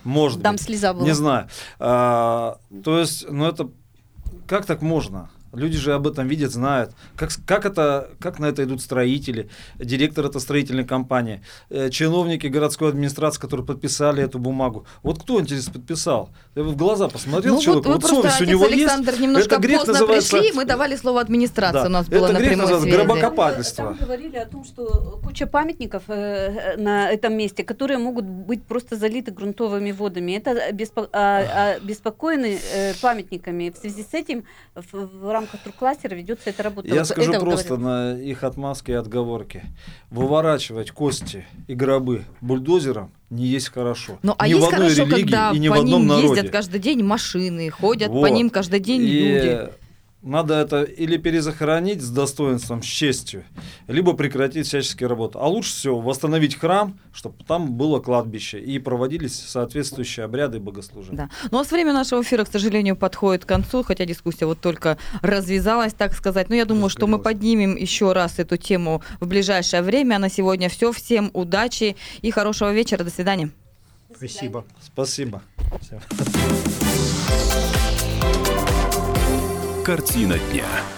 Может 0.04 0.42
Там 0.42 0.56
быть. 0.56 0.62
слеза 0.64 0.92
была. 0.92 1.04
Не 1.06 1.14
знаю. 1.14 1.48
А, 1.78 2.58
то 2.84 2.98
есть, 2.98 3.24
ну 3.30 3.46
это 3.46 3.70
как 4.46 4.66
так 4.66 4.82
можно? 4.82 5.30
Люди 5.52 5.78
же 5.78 5.94
об 5.94 6.06
этом 6.06 6.28
видят, 6.28 6.50
знают. 6.52 6.92
Как, 7.16 7.30
как, 7.46 7.64
это, 7.66 8.10
как 8.20 8.38
на 8.38 8.46
это 8.46 8.64
идут 8.64 8.82
строители, 8.82 9.48
директор 9.78 10.26
этой 10.26 10.40
строительной 10.40 10.84
компании, 10.84 11.42
э, 11.70 11.90
чиновники 11.90 12.46
городской 12.48 12.88
администрации, 12.90 13.40
которые 13.40 13.66
подписали 13.66 14.22
эту 14.22 14.38
бумагу. 14.38 14.86
Вот 15.02 15.22
кто, 15.22 15.40
интересно, 15.40 15.72
подписал? 15.72 16.30
Я 16.54 16.64
бы 16.64 16.70
в 16.70 16.76
глаза 16.76 17.08
посмотрел 17.08 17.52
Ну 17.52 17.56
вот 17.56 17.64
человеку, 17.64 17.88
вот 17.92 18.00
просто, 18.00 18.16
совесть 18.30 18.40
у 18.40 18.44
него 18.44 18.64
Александр, 18.66 19.10
есть. 19.10 19.20
немножко 19.22 19.54
это 19.54 19.62
грех 19.62 19.78
поздно 19.78 19.92
называется... 19.94 20.36
пришли, 20.38 20.52
мы 20.56 20.64
давали 20.64 20.96
слово 20.96 21.20
администрации, 21.20 21.78
Да. 21.80 21.86
у 21.86 21.90
нас 21.90 22.06
было 22.08 22.24
Это 22.24 22.32
на 22.34 22.38
грех 22.38 22.50
прямой 22.50 22.62
называется 22.62 22.88
связи. 22.96 23.06
гробокопательство. 23.06 23.84
Там 23.86 23.96
говорили 23.96 24.36
о 24.36 24.46
том, 24.46 24.64
что 24.64 25.20
куча 25.24 25.46
памятников 25.46 26.02
э, 26.08 26.76
на 26.76 27.10
этом 27.10 27.34
месте, 27.36 27.64
которые 27.64 27.98
могут 27.98 28.24
быть 28.24 28.64
просто 28.64 28.96
залиты 28.96 29.30
грунтовыми 29.30 29.92
водами. 29.92 30.32
Это 30.32 30.70
беспо- 30.72 31.08
а- 31.12 31.76
а- 31.76 31.80
беспокоены 31.80 32.58
э, 32.74 32.94
памятниками. 33.00 33.70
В 33.70 33.76
связи 33.78 34.02
с 34.02 34.14
этим 34.14 34.44
в, 34.74 34.92
в 34.92 35.30
рамках 35.38 35.60
туркластера 35.62 36.14
ведется 36.14 36.50
эта 36.50 36.62
работа. 36.62 36.88
Я 36.88 36.96
Вот 37.00 37.06
скажу 37.06 37.30
это 37.32 37.40
просто 37.40 37.76
говорил. 37.76 37.88
на 37.88 38.20
их 38.20 38.44
отмазки 38.44 38.90
и 38.90 38.94
отговорки. 38.94 39.62
Выворачивать 40.10 40.90
кости 40.90 41.46
и 41.66 41.74
гробы 41.74 42.24
бульдозером 42.40 43.12
не 43.30 43.46
есть 43.46 43.70
хорошо. 43.72 44.18
Ну, 44.22 44.34
а 44.38 44.46
ни 44.48 44.52
есть 44.54 44.62
в 44.64 44.68
одной 44.68 44.88
хорошо, 44.90 45.02
религии 45.04 45.22
когда 45.22 45.50
и 45.52 45.58
ни 45.58 45.68
по 45.68 45.76
в 45.76 45.78
одном 45.80 46.00
ним 46.00 46.08
народе. 46.08 46.28
ездят 46.34 46.50
каждый 46.50 46.80
день 46.80 47.02
машины, 47.02 47.70
ходят 47.70 48.08
по 48.08 48.14
Вот. 48.14 48.30
ним 48.30 48.50
каждый 48.50 48.80
день 48.80 49.02
И 49.02 49.04
люди. 49.06 49.68
Надо 50.22 50.54
это 50.54 50.82
или 50.82 51.16
перезахоронить 51.16 52.02
с 52.02 52.10
достоинством, 52.10 52.82
с 52.82 52.86
честью, 52.86 53.44
либо 53.86 54.14
прекратить 54.14 54.66
всяческие 54.66 55.08
работы. 55.08 55.38
А 55.38 55.46
лучше 55.46 55.70
всего 55.70 56.00
восстановить 56.00 56.56
храм, 56.56 56.98
чтобы 57.12 57.36
там 57.44 57.72
было 57.74 58.00
кладбище 58.00 58.58
и 58.58 58.78
проводились 58.78 59.34
соответствующие 59.34 60.24
обряды 60.24 60.56
и 60.56 60.60
богослужения. 60.60 61.16
Да. 61.16 61.48
Ну 61.50 61.60
а 61.60 61.64
с 61.64 61.70
время 61.70 61.92
нашего 61.92 62.22
эфира, 62.22 62.44
к 62.44 62.50
сожалению, 62.50 62.96
подходит 62.96 63.44
к 63.44 63.48
концу, 63.48 63.82
хотя 63.82 64.04
дискуссия 64.04 64.46
вот 64.46 64.60
только 64.60 64.98
развязалась, 65.22 65.94
так 65.94 66.12
сказать. 66.14 66.48
Но 66.48 66.56
я 66.56 66.64
думаю, 66.64 66.88
что 66.88 67.06
мы 67.06 67.18
поднимем 67.18 67.76
еще 67.76 68.12
раз 68.12 68.38
эту 68.38 68.56
тему 68.56 69.02
в 69.20 69.26
ближайшее 69.26 69.82
время. 69.82 70.16
А 70.16 70.18
на 70.18 70.30
сегодня 70.30 70.68
все. 70.68 70.92
Всем 70.92 71.30
удачи 71.32 71.96
и 72.22 72.30
хорошего 72.30 72.72
вечера. 72.72 73.04
До 73.04 73.10
свидания. 73.10 73.50
Спасибо. 74.14 74.64
Спасибо. 74.82 75.42
Всем. 75.80 76.00
Картина 79.88 80.36
дня. 80.52 80.97